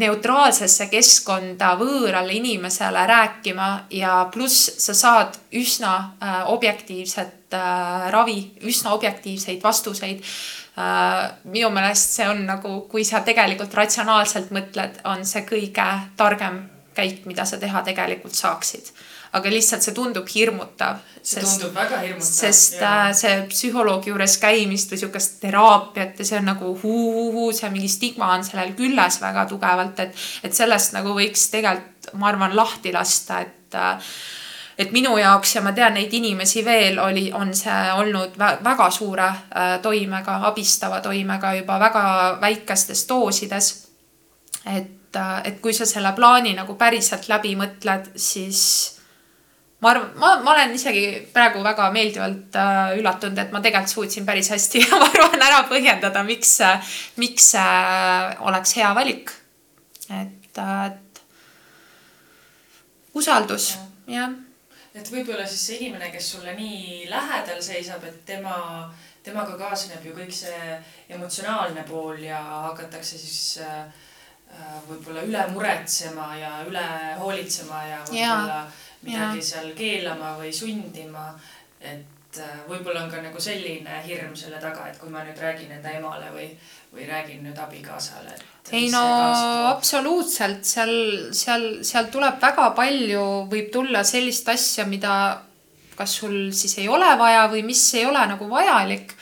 [0.00, 8.94] neutraalsesse keskkonda võõrale inimesele rääkima ja pluss sa saad üsna äh, objektiivset äh, ravi, üsna
[8.96, 11.32] objektiivseid vastuseid äh,.
[11.44, 16.62] minu meelest see on nagu, kui sa tegelikult ratsionaalselt mõtled, on see kõige targem
[16.96, 18.92] käik, mida sa teha tegelikult saaksid
[19.32, 21.00] aga lihtsalt see tundub hirmutav.
[21.22, 22.28] see sest, tundub väga hirmutav.
[22.28, 22.92] sest ja.
[23.06, 27.88] Äh, see psühholoogi juures käimist või sihukest teraapiat ja see on nagu huu-huu, see mingi
[27.88, 32.92] stigma on sellel küljes väga tugevalt, et, et sellest nagu võiks tegelikult, ma arvan, lahti
[32.92, 34.14] lasta, et äh,
[34.82, 39.28] et minu jaoks ja ma tean neid inimesi veel oli, on see olnud väga suure
[39.28, 42.04] äh, toimega, abistava toimega juba väga
[42.40, 43.74] väikestes doosides.
[44.66, 48.60] et, et kui sa selle plaani nagu päriselt läbi mõtled, siis
[49.82, 54.26] ma arvan, ma, ma olen isegi praegu väga meeldivalt äh, üllatunud, et ma tegelikult suutsin
[54.26, 56.58] päris hästi ma arvan ära põhjendada, miks,
[57.18, 59.34] miks äh, oleks hea valik.
[60.08, 61.22] et äh,, et
[63.18, 63.72] usaldus,
[64.08, 64.30] jah.
[64.94, 68.54] et võib-olla siis see inimene, kes sulle nii lähedal seisab, et tema,
[69.24, 70.78] temaga kaasneb ju kõik see
[71.12, 73.82] emotsionaalne pool ja hakatakse siis äh,
[74.52, 76.86] äh võib-olla üle muretsema ja üle
[77.18, 78.62] hoolitsema ja võib-olla
[79.02, 79.46] midagi ja.
[79.50, 81.32] seal keelama või sundima.
[81.80, 85.72] et äh, võib-olla on ka nagu selline hirm selle taga, et kui ma nüüd räägin
[85.74, 86.48] enda emale või,
[86.94, 88.36] või räägin nüüd abikaasale.
[88.70, 89.02] ei no
[89.72, 90.94] absoluutselt, seal,
[91.34, 95.16] seal, seal tuleb väga palju, võib tulla sellist asja, mida
[95.96, 99.12] kas sul siis ei ole vaja või mis ei ole nagu vajalik.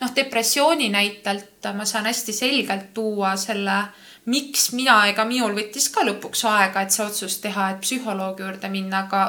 [0.00, 5.88] noh, depressiooni näitelt ma saan hästi selgelt tuua selle äh, miks mina ega minul võttis
[5.94, 9.24] ka lõpuks aega, et see otsus teha, et psühholoogi juurde minna, aga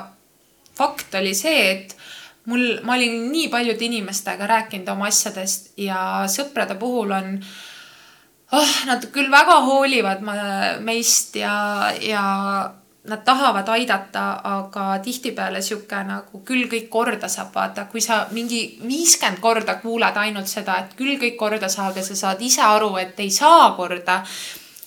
[0.75, 1.95] fakt oli see, et
[2.49, 7.37] mul, ma olin nii paljude inimestega rääkinud oma asjadest ja sõprade puhul on
[8.51, 10.23] oh, nad küll väga hoolivad
[10.85, 11.53] meist ja,
[12.01, 12.23] ja
[13.09, 18.61] nad tahavad aidata, aga tihtipeale sihuke nagu küll kõik korda saab, vaata, kui sa mingi
[18.83, 22.91] viiskümmend korda kuulad ainult seda, et küll kõik korda saab ja sa saad ise aru,
[23.01, 24.19] et ei saa korda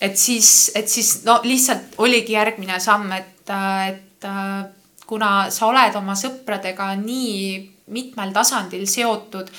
[0.03, 3.53] et siis, et siis no lihtsalt oligi järgmine samm, et,
[3.87, 4.27] et
[5.07, 7.39] kuna sa oled oma sõpradega nii
[7.93, 9.51] mitmel tasandil seotud,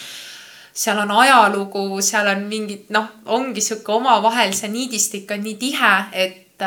[0.73, 5.93] seal on ajalugu, seal on mingid noh, ongi sihuke omavahel see niidistik on nii tihe,
[6.11, 6.65] et,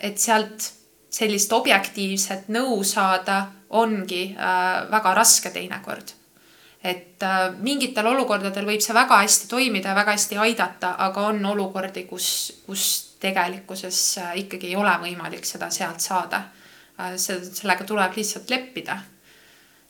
[0.00, 0.70] et sealt
[1.12, 3.44] sellist objektiivset nõu saada
[3.76, 4.32] ongi
[4.90, 6.16] väga raske teinekord.
[6.82, 7.22] Et
[7.62, 12.26] mingitel olukordadel võib see väga hästi toimida ja väga hästi aidata, aga on olukordi, kus,
[12.66, 16.42] kus tegelikkuses äh, ikkagi ei ole võimalik seda sealt saada.
[17.00, 18.98] Äh, sellega tuleb lihtsalt leppida.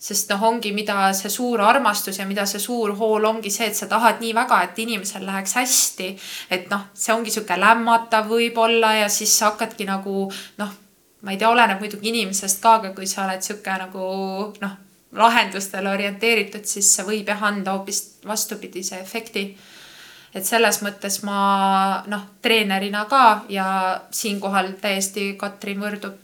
[0.02, 3.76] sest noh, ongi, mida see suur armastus ja mida see suur hool ongi see, et
[3.78, 6.08] sa tahad nii väga, et inimesel läheks hästi.
[6.50, 10.72] et noh, see ongi sihuke lämmatav võib-olla ja siis sa hakkadki nagu noh,
[11.22, 14.08] ma ei tea, oleneb muidugi inimesest ka, aga kui sa oled sihuke nagu
[14.60, 14.80] noh
[15.12, 19.50] lahendustele orienteeritud, siis see võib jah anda hoopis vastupidise efekti.
[20.34, 23.66] Et selles mõttes ma noh, treenerina ka ja
[24.10, 26.16] siinkohal täiesti Katrin võrdub,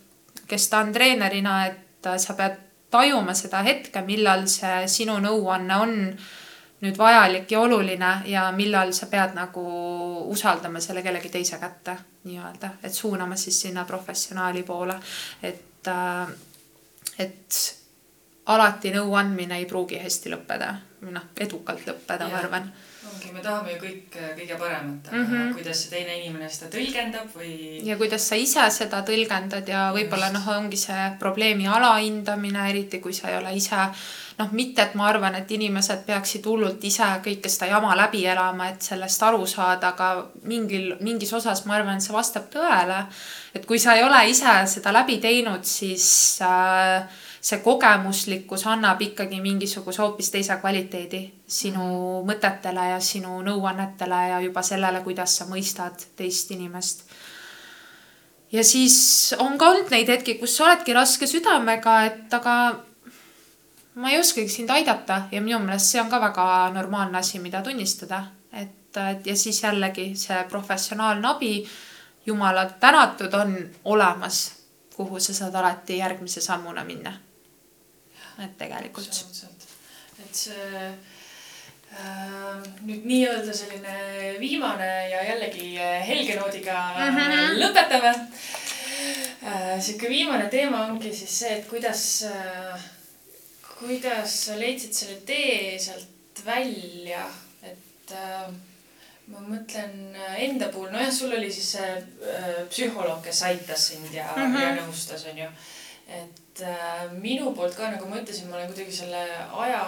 [0.48, 2.56] kes ta on treenerina, et sa pead
[2.90, 5.96] tajuma seda hetke, millal see sinu nõuanne on
[6.78, 9.64] nüüd vajalik ja oluline ja millal sa pead nagu
[10.30, 11.96] usaldama selle kellegi teise kätte
[12.28, 14.94] nii-öelda, et suunama siis sinna professionaali poole,
[15.42, 16.28] et, äh,
[17.18, 17.58] et
[18.46, 20.70] alati nõuandmine ei pruugi hästi lõppeda,
[21.10, 22.70] noh, edukalt lõppeda, ma arvan.
[23.08, 25.54] Ongi, me tahame ju kõik äh, kõige paremat, aga mm -hmm.
[25.56, 27.52] kuidas see teine inimene seda tõlgendab või.
[27.86, 33.12] ja kuidas sa ise seda tõlgendad ja võib-olla noh, ongi see probleemi alahindamine, eriti kui
[33.12, 33.90] sa ei ole ise
[34.38, 38.68] noh, mitte et ma arvan, et inimesed peaksid hullult ise kõike seda jama läbi elama,
[38.72, 43.06] et sellest aru saada, aga mingil, mingis osas ma arvan, see vastab tõele.
[43.54, 47.02] et kui sa ei ole ise seda läbi teinud, siis äh,
[47.40, 51.84] see kogemuslikkus annab ikkagi mingisuguse hoopis teise kvaliteedi sinu
[52.26, 57.04] mõtetele ja sinu nõuannetele ja juba sellele, kuidas sa mõistad teist inimest.
[58.52, 62.54] ja siis on ka olnud neid hetki, kus sa oledki raske südamega, et aga
[63.94, 67.62] ma ei oskagi sind aidata ja minu meelest see on ka väga normaalne asi, mida
[67.62, 71.62] tunnistada, et, et ja siis jällegi see professionaalne abi,
[72.26, 74.52] jumala tänatud, on olemas,
[74.96, 77.12] kuhu sa saad alati järgmise sammuna minna
[78.44, 79.22] et tegelikult.
[80.18, 83.96] et see äh, nüüd nii-öelda selline
[84.40, 85.70] viimane ja jällegi
[86.10, 87.58] helge noodiga mm -hmm.
[87.62, 88.12] lõpetame
[89.42, 89.80] äh,.
[89.80, 92.80] sihuke viimane teema ongi siis see, et kuidas äh,,
[93.78, 97.26] kuidas sa leidsid selle tee sealt välja,
[97.62, 98.50] et äh,
[99.28, 101.88] ma mõtlen enda puhul, nojah, sul oli siis see
[102.32, 104.62] äh, psühholoog, kes aitas sind ja mm, -hmm.
[104.62, 105.48] ja nõustas, onju.
[106.08, 109.22] et äh, minu poolt ka, nagu ma ütlesin, ma olen kuidagi selle
[109.64, 109.80] aja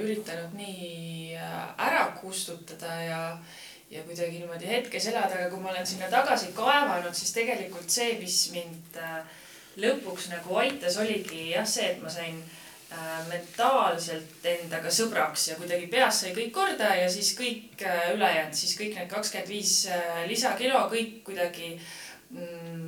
[0.00, 1.56] üritanud nii äh,
[1.88, 3.22] ära kustutada ja
[3.86, 8.16] ja kuidagi niimoodi hetkes elada, aga kui ma olen sinna tagasi kaevanud, siis tegelikult see,
[8.18, 9.20] mis mind äh,
[9.78, 12.40] lõpuks nagu aitas, oligi jah, see, et ma sain
[13.26, 18.94] mentaalselt endaga sõbraks ja kuidagi peas sai kõik korda ja siis kõik ülejäänud, siis kõik
[18.94, 19.72] need kakskümmend viis
[20.30, 21.72] lisakilo, kõik kuidagi
[22.30, 22.85] mm,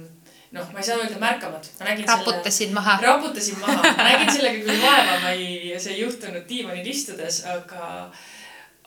[0.57, 1.69] noh, ma ei saa öelda märkamatu.
[1.81, 2.99] raputasid selle, maha.
[3.03, 8.11] raputasin maha, nägin sellega küll vaeva, ma ei, see ei juhtunud diivanil istudes, aga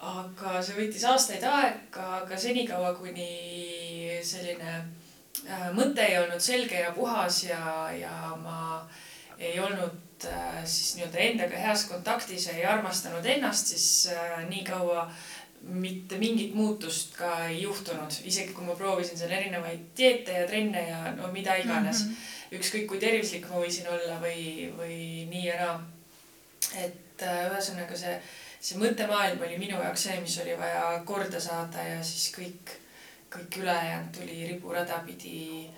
[0.02, 6.94] aga see võttis aastaid aega, aga senikaua, kuni selline äh, mõte ei olnud selge ja
[6.96, 7.62] puhas ja,
[7.94, 8.82] ja ma
[9.38, 14.66] ei olnud äh, siis nii-öelda endaga heas kontaktis ja ei armastanud ennast, siis äh, nii
[14.66, 15.06] kaua
[15.62, 20.82] mitte mingit muutust ka ei juhtunud, isegi kui ma proovisin seal erinevaid dieete ja trenne
[20.88, 22.12] ja no mida iganes mm.
[22.12, 22.60] -hmm.
[22.60, 25.82] ükskõik kui tervislik ma võisin olla või, või nii ja naa.
[26.86, 28.22] et äh, ühesõnaga see
[28.62, 32.76] see mõttemaailm oli minu jaoks see, mis oli vaja korda saada ja siis kõik,
[33.34, 35.70] kõik ülejäänud tuli riburada pidi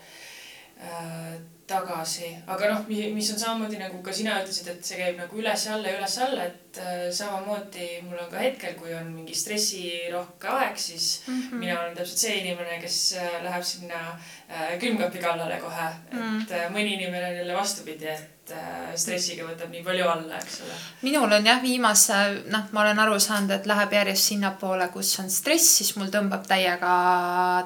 [0.81, 2.29] äh, tagasi.
[2.47, 5.99] aga noh, mis on samamoodi nagu ka sina ütlesid, et see käib nagu üles-alla ja
[5.99, 11.39] üles-alla, et äh, samamoodi mul on ka hetkel, kui on mingi stressirohke aeg, siis mm
[11.39, 11.63] -hmm.
[11.63, 14.03] mina olen täpselt see inimene, kes äh, läheb sinna
[14.49, 16.19] äh, külmkapi kallale kohe mm.
[16.19, 16.41] -hmm.
[16.41, 20.57] et mõni inimene on jälle vastupidi, et et äh, stressiga võtab nii palju alla, eks
[20.65, 20.73] ole.
[21.05, 22.17] minul on jah, viimase,
[22.51, 26.43] noh, ma olen aru saanud, et läheb järjest sinnapoole, kus on stress, siis mul tõmbab
[26.49, 26.95] täiega,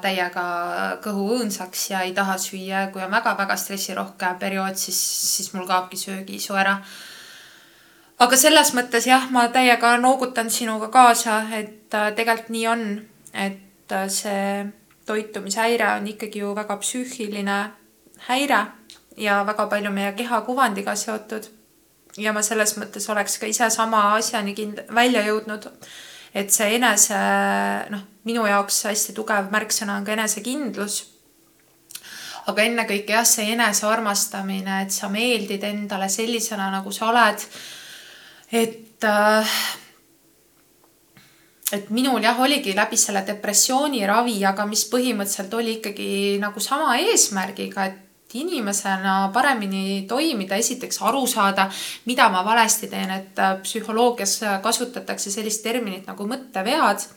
[0.04, 0.44] täiega
[1.02, 2.86] kõhu õõnsaks ja ei taha süüa.
[2.92, 5.00] kui on väga-väga stressirohke periood, siis,
[5.34, 6.78] siis mul kaobki söögiisu ära.
[8.18, 12.88] aga selles mõttes jah, ma täiega noogutan sinuga kaasa, et äh, tegelikult nii on,
[13.34, 14.66] et äh, see
[15.06, 17.62] toitumishäire on ikkagi ju väga psüühiline
[18.28, 18.77] häire
[19.18, 21.48] ja väga palju meie kehakuvandiga seotud.
[22.18, 25.68] ja ma selles mõttes oleks ka ise sama asjani kind-, välja jõudnud.
[26.34, 27.18] et see enese,
[27.90, 31.00] noh, minu jaoks hästi tugev märksõna on ka enesekindlus.
[32.46, 37.44] aga ennekõike jah, see enesearmastamine, et sa meeldid endale sellisena, nagu sa oled.
[38.52, 39.58] et äh,
[41.72, 46.10] et minul jah, oligi läbi selle depressiooni ravi, aga mis põhimõtteliselt oli ikkagi
[46.40, 51.68] nagu sama eesmärgiga, et inimesena paremini toimida, esiteks aru saada,
[52.04, 57.08] mida ma valesti teen, et äh, psühholoogias kasutatakse sellist terminit nagu mõttevead.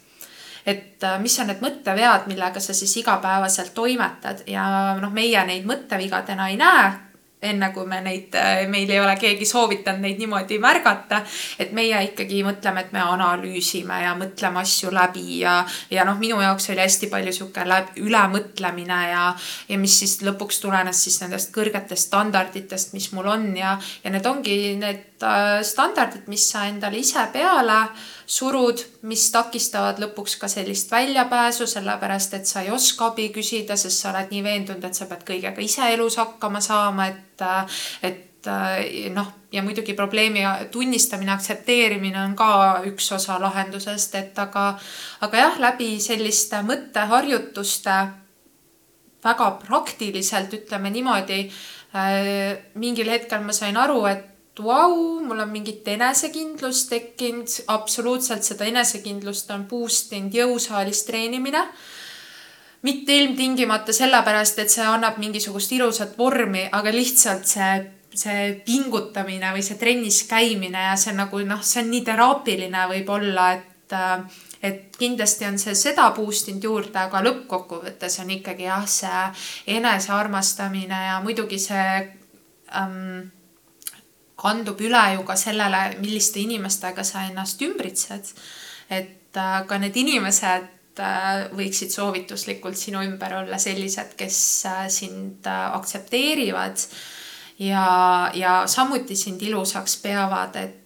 [0.66, 5.66] et äh, mis on need mõttevead, millega sa siis igapäevaselt toimetad ja noh, meie neid
[5.66, 7.11] mõttevigadena ei näe
[7.42, 11.22] enne kui me neid, äh, meil ei ole keegi soovitanud neid niimoodi märgata.
[11.60, 16.42] et meie ikkagi mõtleme, et me analüüsime ja mõtleme asju läbi ja, ja noh, minu
[16.42, 17.66] jaoks oli hästi palju sihuke
[18.02, 19.36] ülemõtlemine ja,
[19.70, 24.26] ja mis siis lõpuks tulenes siis nendest kõrgetest standarditest, mis mul on ja, ja need
[24.26, 25.11] ongi need
[25.68, 27.78] standardid, mis sa endale ise peale
[28.32, 34.04] surud, mis takistavad lõpuks ka sellist väljapääsu, sellepärast et sa ei oska abi küsida, sest
[34.04, 37.46] sa oled nii veendunud, et sa pead kõigega ise elus hakkama saama, et,
[38.08, 38.50] et
[39.14, 42.50] noh, ja muidugi probleemi tunnistamine, aktsepteerimine on ka
[42.88, 44.72] üks osa lahendusest, et aga,
[45.28, 48.00] aga jah, läbi selliste mõtteharjutuste
[49.22, 51.44] väga praktiliselt, ütleme niimoodi,
[52.82, 59.52] mingil hetkel ma sain aru, et vau, mul on mingit enesekindlust tekkinud, absoluutselt seda enesekindlust
[59.56, 61.66] on boost inud jõusaalis treenimine.
[62.82, 67.76] mitte ilmtingimata sellepärast, et see annab mingisugust ilusat vormi, aga lihtsalt see,
[68.18, 73.52] see pingutamine või see trennis käimine ja see nagu noh, see on nii teraapiline võib-olla,
[73.54, 73.68] et
[74.64, 81.00] et kindlasti on see seda boost inud juurde, aga lõppkokkuvõttes on ikkagi jah, see enesearmastamine
[81.08, 81.86] ja muidugi see
[82.78, 83.32] ähm,
[84.42, 88.34] kandub üle ju ka sellele, milliste inimestega sa ennast ümbritsed.
[88.90, 95.48] et äh, ka need inimesed äh, võiksid soovituslikult sinu ümber olla sellised, kes äh, sind
[95.48, 96.84] aktsepteerivad
[97.60, 97.86] ja,
[98.36, 100.78] ja samuti sind ilusaks peavad, et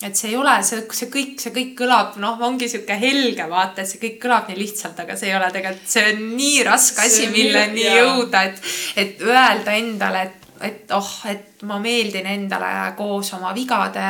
[0.00, 3.82] et see ei ole, see, see kõik, see kõik kõlab, noh, ongi sihuke helge vaata,
[3.82, 7.04] et see kõik kõlab nii lihtsalt, aga see ei ole tegelikult, see on nii raske
[7.04, 8.62] asi, milleni jõuda, et,
[9.02, 14.06] et öelda endale, et et oh, et ma meeldin endale koos oma vigade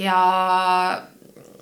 [0.00, 0.18] ja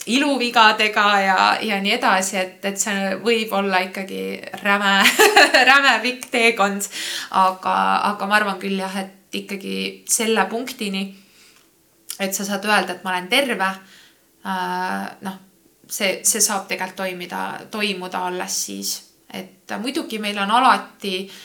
[0.08, 4.22] iluvigadega ja, ja nii edasi, et, et see võib olla ikkagi
[4.62, 4.92] räme
[5.70, 6.88] räme pikk teekond.
[7.36, 7.74] aga,
[8.12, 11.04] aga ma arvan küll jah, et ikkagi selle punktini,
[12.18, 15.04] et sa saad öelda, et ma olen terve äh,.
[15.26, 15.36] noh,
[15.88, 18.96] see, see saab tegelikult toimida, toimuda alles siis,
[19.34, 21.38] et muidugi meil on alati äh,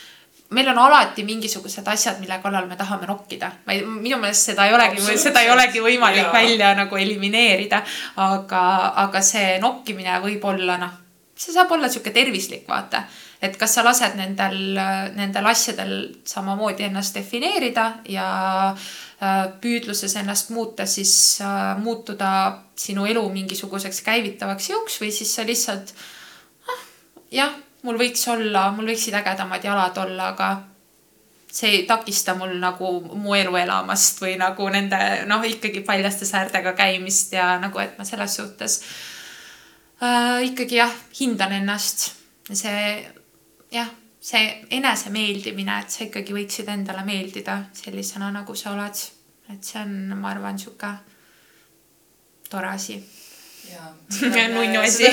[0.54, 3.52] meil on alati mingisugused asjad, mille kallal me tahame nokkida.
[3.66, 6.34] ma ei, minu meelest seda ei olegi, seda ei olegi võimalik ja.
[6.34, 7.84] välja nagu elimineerida.
[8.24, 8.64] aga,
[9.06, 10.98] aga see nokkimine võib olla noh,
[11.36, 13.04] see saab olla sihuke tervislik, vaata.
[13.44, 14.78] et kas sa lased nendel,
[15.18, 15.96] nendel asjadel
[16.26, 18.28] samamoodi ennast defineerida ja
[18.72, 22.30] äh, püüdluses ennast muuta, siis äh, muutuda
[22.80, 25.94] sinu elu mingisuguseks käivitavaks jõuks või siis sa lihtsalt
[26.72, 26.88] ah,
[27.42, 30.52] jah mul võiks olla, mul võiksid ägedamad jalad olla, aga
[31.54, 36.74] see ei takista mul nagu mu elu elamast või nagu nende noh, ikkagi paljaste säärtega
[36.78, 38.80] käimist ja nagu, et ma selles suhtes
[40.02, 42.10] äh, ikkagi jah, hindan ennast.
[42.50, 42.80] see
[43.72, 44.48] jah, see
[44.80, 49.04] enesemeeldimine, et sa ikkagi võiksid endale meeldida sellisena, nagu sa oled.
[49.54, 50.90] et see on, ma arvan, sihuke
[52.50, 52.98] tore asi
[54.56, 55.10] nunnu asi.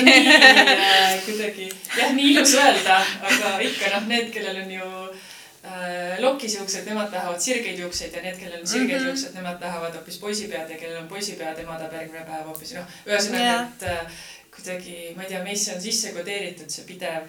[1.25, 2.97] Kuidagi jah, nii ilus öelda,
[3.29, 8.25] aga ikka noh, need, kellel on ju äh, lokis juuksed, nemad tahavad sirgeid juukseid ja
[8.25, 9.07] need, kellel on sirgeid mm -hmm.
[9.07, 12.85] juuksed, nemad tahavad hoopis poisipead ja kellel on poisipead, tema tahab järgmine päev hoopis noh,
[13.07, 14.21] ühesõnaga yeah., et äh,
[14.55, 17.27] kuidagi, ma ei tea, meisse on sisse kodeeritud see pidev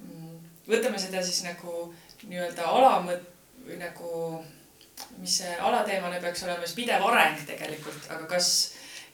[0.00, 0.36] mm,.
[0.68, 1.94] võtame seda siis nagu
[2.26, 3.32] nii-öelda alamõt-
[3.66, 4.44] või nagu,
[5.18, 8.50] mis see alateemane peaks olema, siis pidev areng tegelikult, aga kas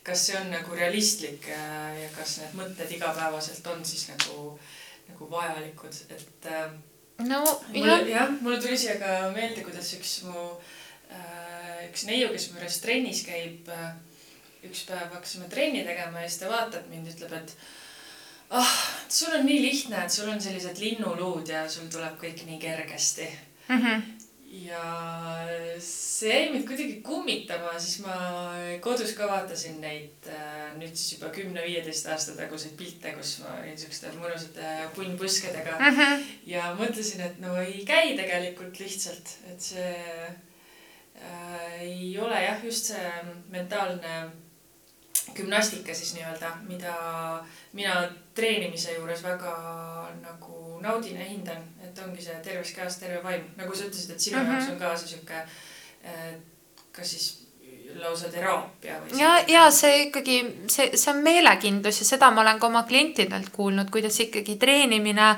[0.02, 4.54] kas see on nagu realistlik äh, ja kas need mõtted igapäevaselt on siis nagu,
[5.08, 6.72] nagu vajalikud, et äh,.
[7.26, 8.32] no mulle, jah.
[8.40, 10.48] mulle tuli siia ka meelde, kuidas üks mu
[11.10, 13.70] äh,, üks neiu, kes mu juures trennis käib
[14.66, 17.54] üks päev hakkasime trenni tegema ja siis ta vaatab mind, ütleb, et
[18.58, 18.74] ah,
[19.10, 23.28] sul on nii lihtne, et sul on sellised linnuluud ja sul tuleb kõik nii kergesti
[23.68, 23.78] mm.
[23.78, 24.11] -hmm
[24.52, 24.82] ja
[25.80, 28.16] see jäi mind kuidagi kummitama, siis ma
[28.84, 33.80] kodus ka vaatasin neid äh, nüüd siis juba kümne-viieteist aasta taguseid pilte, kus ma olin
[33.80, 35.96] siukeste mõnusate punnpõskedega mm.
[35.96, 36.28] -hmm.
[36.52, 39.96] ja mõtlesin, et no ei käi tegelikult lihtsalt, et see
[40.28, 43.12] äh, ei ole jah, just see
[43.50, 44.16] mentaalne
[45.34, 46.94] gümnastika siis nii-öelda, mida
[47.72, 48.02] mina
[48.34, 49.54] treenimise juures väga
[50.20, 54.20] nagu naudin ja hindan, et ongi see terves kehas terve vaim, nagu sa ütlesid, et
[54.20, 54.52] sinu mm -hmm.
[54.52, 55.46] jaoks on ka see sihuke,
[56.92, 57.41] kas siis
[58.00, 59.18] lausa teraapia või?
[59.20, 60.36] ja, ja see ikkagi,
[60.70, 65.32] see, see on meelekindlus ja seda ma olen ka oma klientidelt kuulnud, kuidas ikkagi treenimine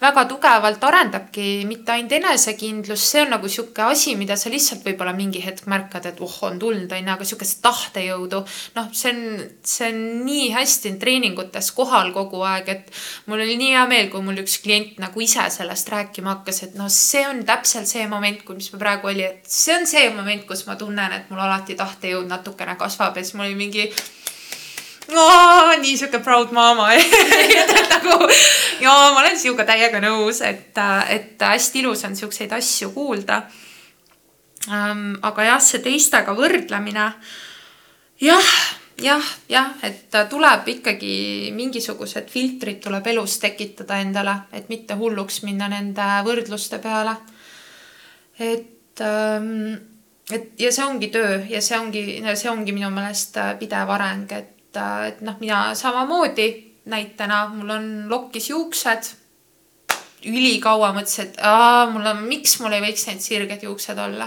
[0.00, 5.12] väga tugevalt arendabki mitte ainult enesekindlust, see on nagu sihuke asi, mida sa lihtsalt võib-olla
[5.16, 8.42] mingi hetk märkad, et oh, on tulnud, onju, aga sihukest tahtejõudu.
[8.78, 9.20] noh, see on,
[9.74, 14.24] see on nii hästi treeningutes kohal kogu aeg, et mul oli nii hea meel, kui
[14.24, 18.42] mul üks klient nagu ise sellest rääkima hakkas, et noh, see on täpselt see moment,
[18.56, 21.97] mis praegu oli, et see on see moment, kus ma tunnen, et mul alati taht
[21.98, 23.88] tahtejõud natukene kasvab ja siis mul oli mingi
[25.10, 26.92] oo, nii sihuke proud mama
[27.92, 28.28] nagu
[28.80, 30.78] ja ma olen sinuga täiega nõus, et,
[31.10, 33.42] et hästi ilus on siukseid asju kuulda
[34.70, 35.16] ähm,.
[35.22, 37.10] aga jah, see teistega võrdlemine.
[38.20, 38.54] jah,
[39.02, 45.68] jah, jah, et tuleb ikkagi mingisugused filtrid tuleb elus tekitada endale, et mitte hulluks minna
[45.72, 47.16] nende võrdluste peale.
[48.38, 49.97] et ähm,
[50.32, 52.02] et ja see ongi töö ja see ongi,
[52.34, 56.48] see ongi minu meelest äh, pidev areng, et, äh, et noh, mina samamoodi
[56.88, 59.14] näitena, mul on lokkis juuksed.
[60.26, 64.26] ülikaua mõtlesin, et aa, mul on, miks mul ei võiks need sirged juuksed olla.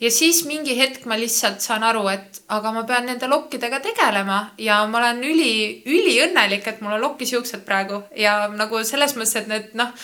[0.00, 4.38] ja siis mingi hetk ma lihtsalt saan aru, et aga ma pean nende lokkidega tegelema
[4.58, 9.36] ja ma olen üli, üliõnnelik, et mul on lokkis juuksed praegu ja nagu selles mõttes,
[9.40, 9.94] et need noh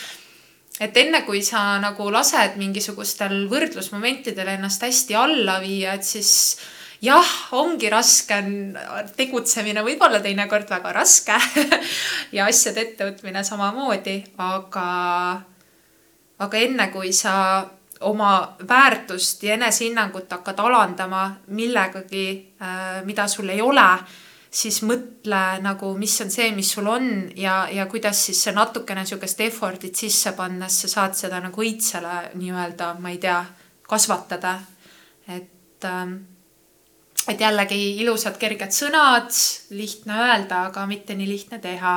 [0.79, 6.31] et enne kui sa nagu lased mingisugustel võrdlusmomentidel ennast hästi alla viia, et siis
[7.03, 8.77] jah, ongi raske on
[9.15, 11.37] tegutsemine, võib-olla teinekord väga raske
[12.35, 14.89] ja asjade ettevõtmine samamoodi, aga,
[16.43, 17.35] aga enne kui sa
[18.05, 18.31] oma
[18.67, 22.27] väärtust ja enesehinnangut hakkad alandama millegagi,
[22.59, 23.87] äh, mida sul ei ole
[24.55, 29.03] siis mõtle nagu, mis on see, mis sul on ja, ja kuidas siis see natukene
[29.07, 33.41] sihukest effort'it sisse pannes sa saad seda nagu õitsele nii-öelda, ma ei tea,
[33.85, 34.57] kasvatada.
[35.27, 36.15] et, ähm,
[37.27, 39.31] et jällegi ilusad kerged sõnad,
[39.75, 41.95] lihtne öelda, aga mitte nii lihtne teha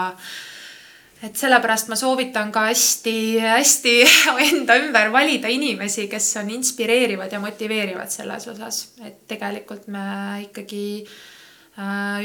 [1.23, 3.97] et sellepärast ma soovitan ka hästi-hästi
[4.51, 10.07] enda ümber valida inimesi, kes on inspireerivad ja motiveerivad selles osas, et tegelikult me
[10.49, 11.19] ikkagi äh,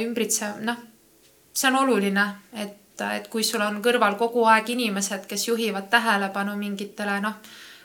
[0.01, 0.79] ümbritsev, noh,
[1.53, 2.23] see on oluline,
[2.57, 7.37] et, et kui sul on kõrval kogu aeg inimesed, kes juhivad tähelepanu mingitele noh,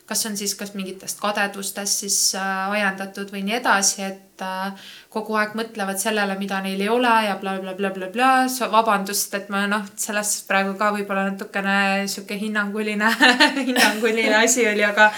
[0.09, 5.37] kas on siis kas mingitest kadedustest siis äh, ajendatud või nii edasi, et äh, kogu
[5.37, 8.31] aeg mõtlevad sellele, mida neil ei ole ja blablabla, bla, bla,
[8.73, 13.13] vabandust, et ma noh, sellest praegu ka võib-olla natukene sihuke hinnanguline
[13.69, 15.11] hinnanguline asi oli, aga,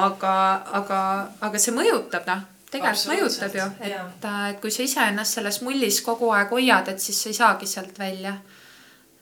[0.00, 0.34] aga,
[0.80, 1.02] aga,
[1.50, 6.00] aga see mõjutab noh tegelikult mõjutab ju, et, äh, et kui sa iseennast selles mullis
[6.04, 8.36] kogu aeg hoiad, et siis sa ei saagi sealt välja.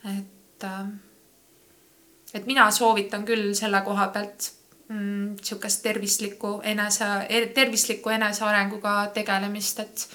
[0.04, 0.86] et, äh,
[2.34, 4.52] et mina soovitan küll selle koha pealt
[4.88, 10.06] mm, sihukest tervislikku enese, er-, tervisliku enesearenguga tegelemist, et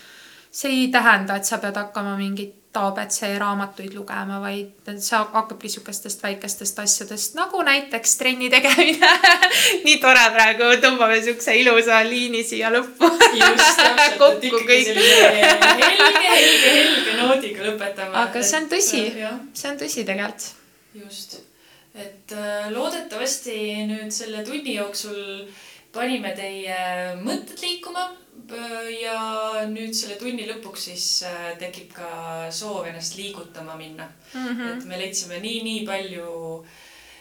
[0.52, 6.23] see ei tähenda, et sa pead hakkama mingit abc raamatuid lugema, vaid see hakkabki sihukestest
[6.23, 9.11] väikestest asjadest nagu näiteks trenni tegemine.
[9.86, 13.09] Nii tore praegu, tõmbame siukse ilusa liini siia lõppu.
[13.36, 16.34] ikkagi sellise helge, helge,
[16.65, 18.15] helge noodiga lõpetame.
[18.26, 19.03] aga see on tõsi,
[19.53, 20.49] see on tõsi tegelikult.
[20.95, 21.39] just,
[21.95, 23.57] et äh, loodetavasti
[23.89, 25.47] nüüd selle tunni jooksul
[25.95, 26.78] panime teie
[27.23, 28.09] mõtted liikuma
[29.02, 32.10] ja nüüd selle tunni lõpuks siis äh, tekib ka
[32.54, 34.48] soov ennast liigutama minna mm.
[34.48, 34.78] -hmm.
[34.78, 36.66] et me leidsime nii, nii palju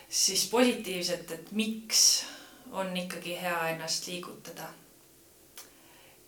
[0.08, 2.24] siis positiivset, et miks
[2.72, 4.68] on ikkagi hea ennast liigutada.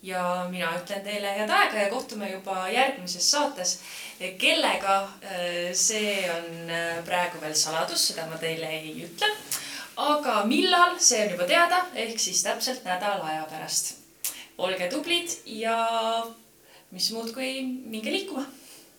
[0.03, 3.80] ja mina ütlen teile head aega ja kohtume juba järgmises saates.
[4.38, 9.28] kellega, äh, see on äh, praegu veel saladus, seda ma teile ei ütle.
[9.97, 14.05] aga millal, see on juba teada, ehk siis täpselt nädala aja pärast
[14.59, 15.76] olge tublid ja
[16.90, 18.44] mis muud, kui minge liikuma.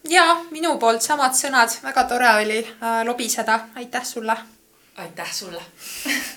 [0.10, 4.38] ja minu poolt samad sõnad, väga tore oli äh, lobiseda, aitäh sulle.
[4.98, 5.62] aitäh sulle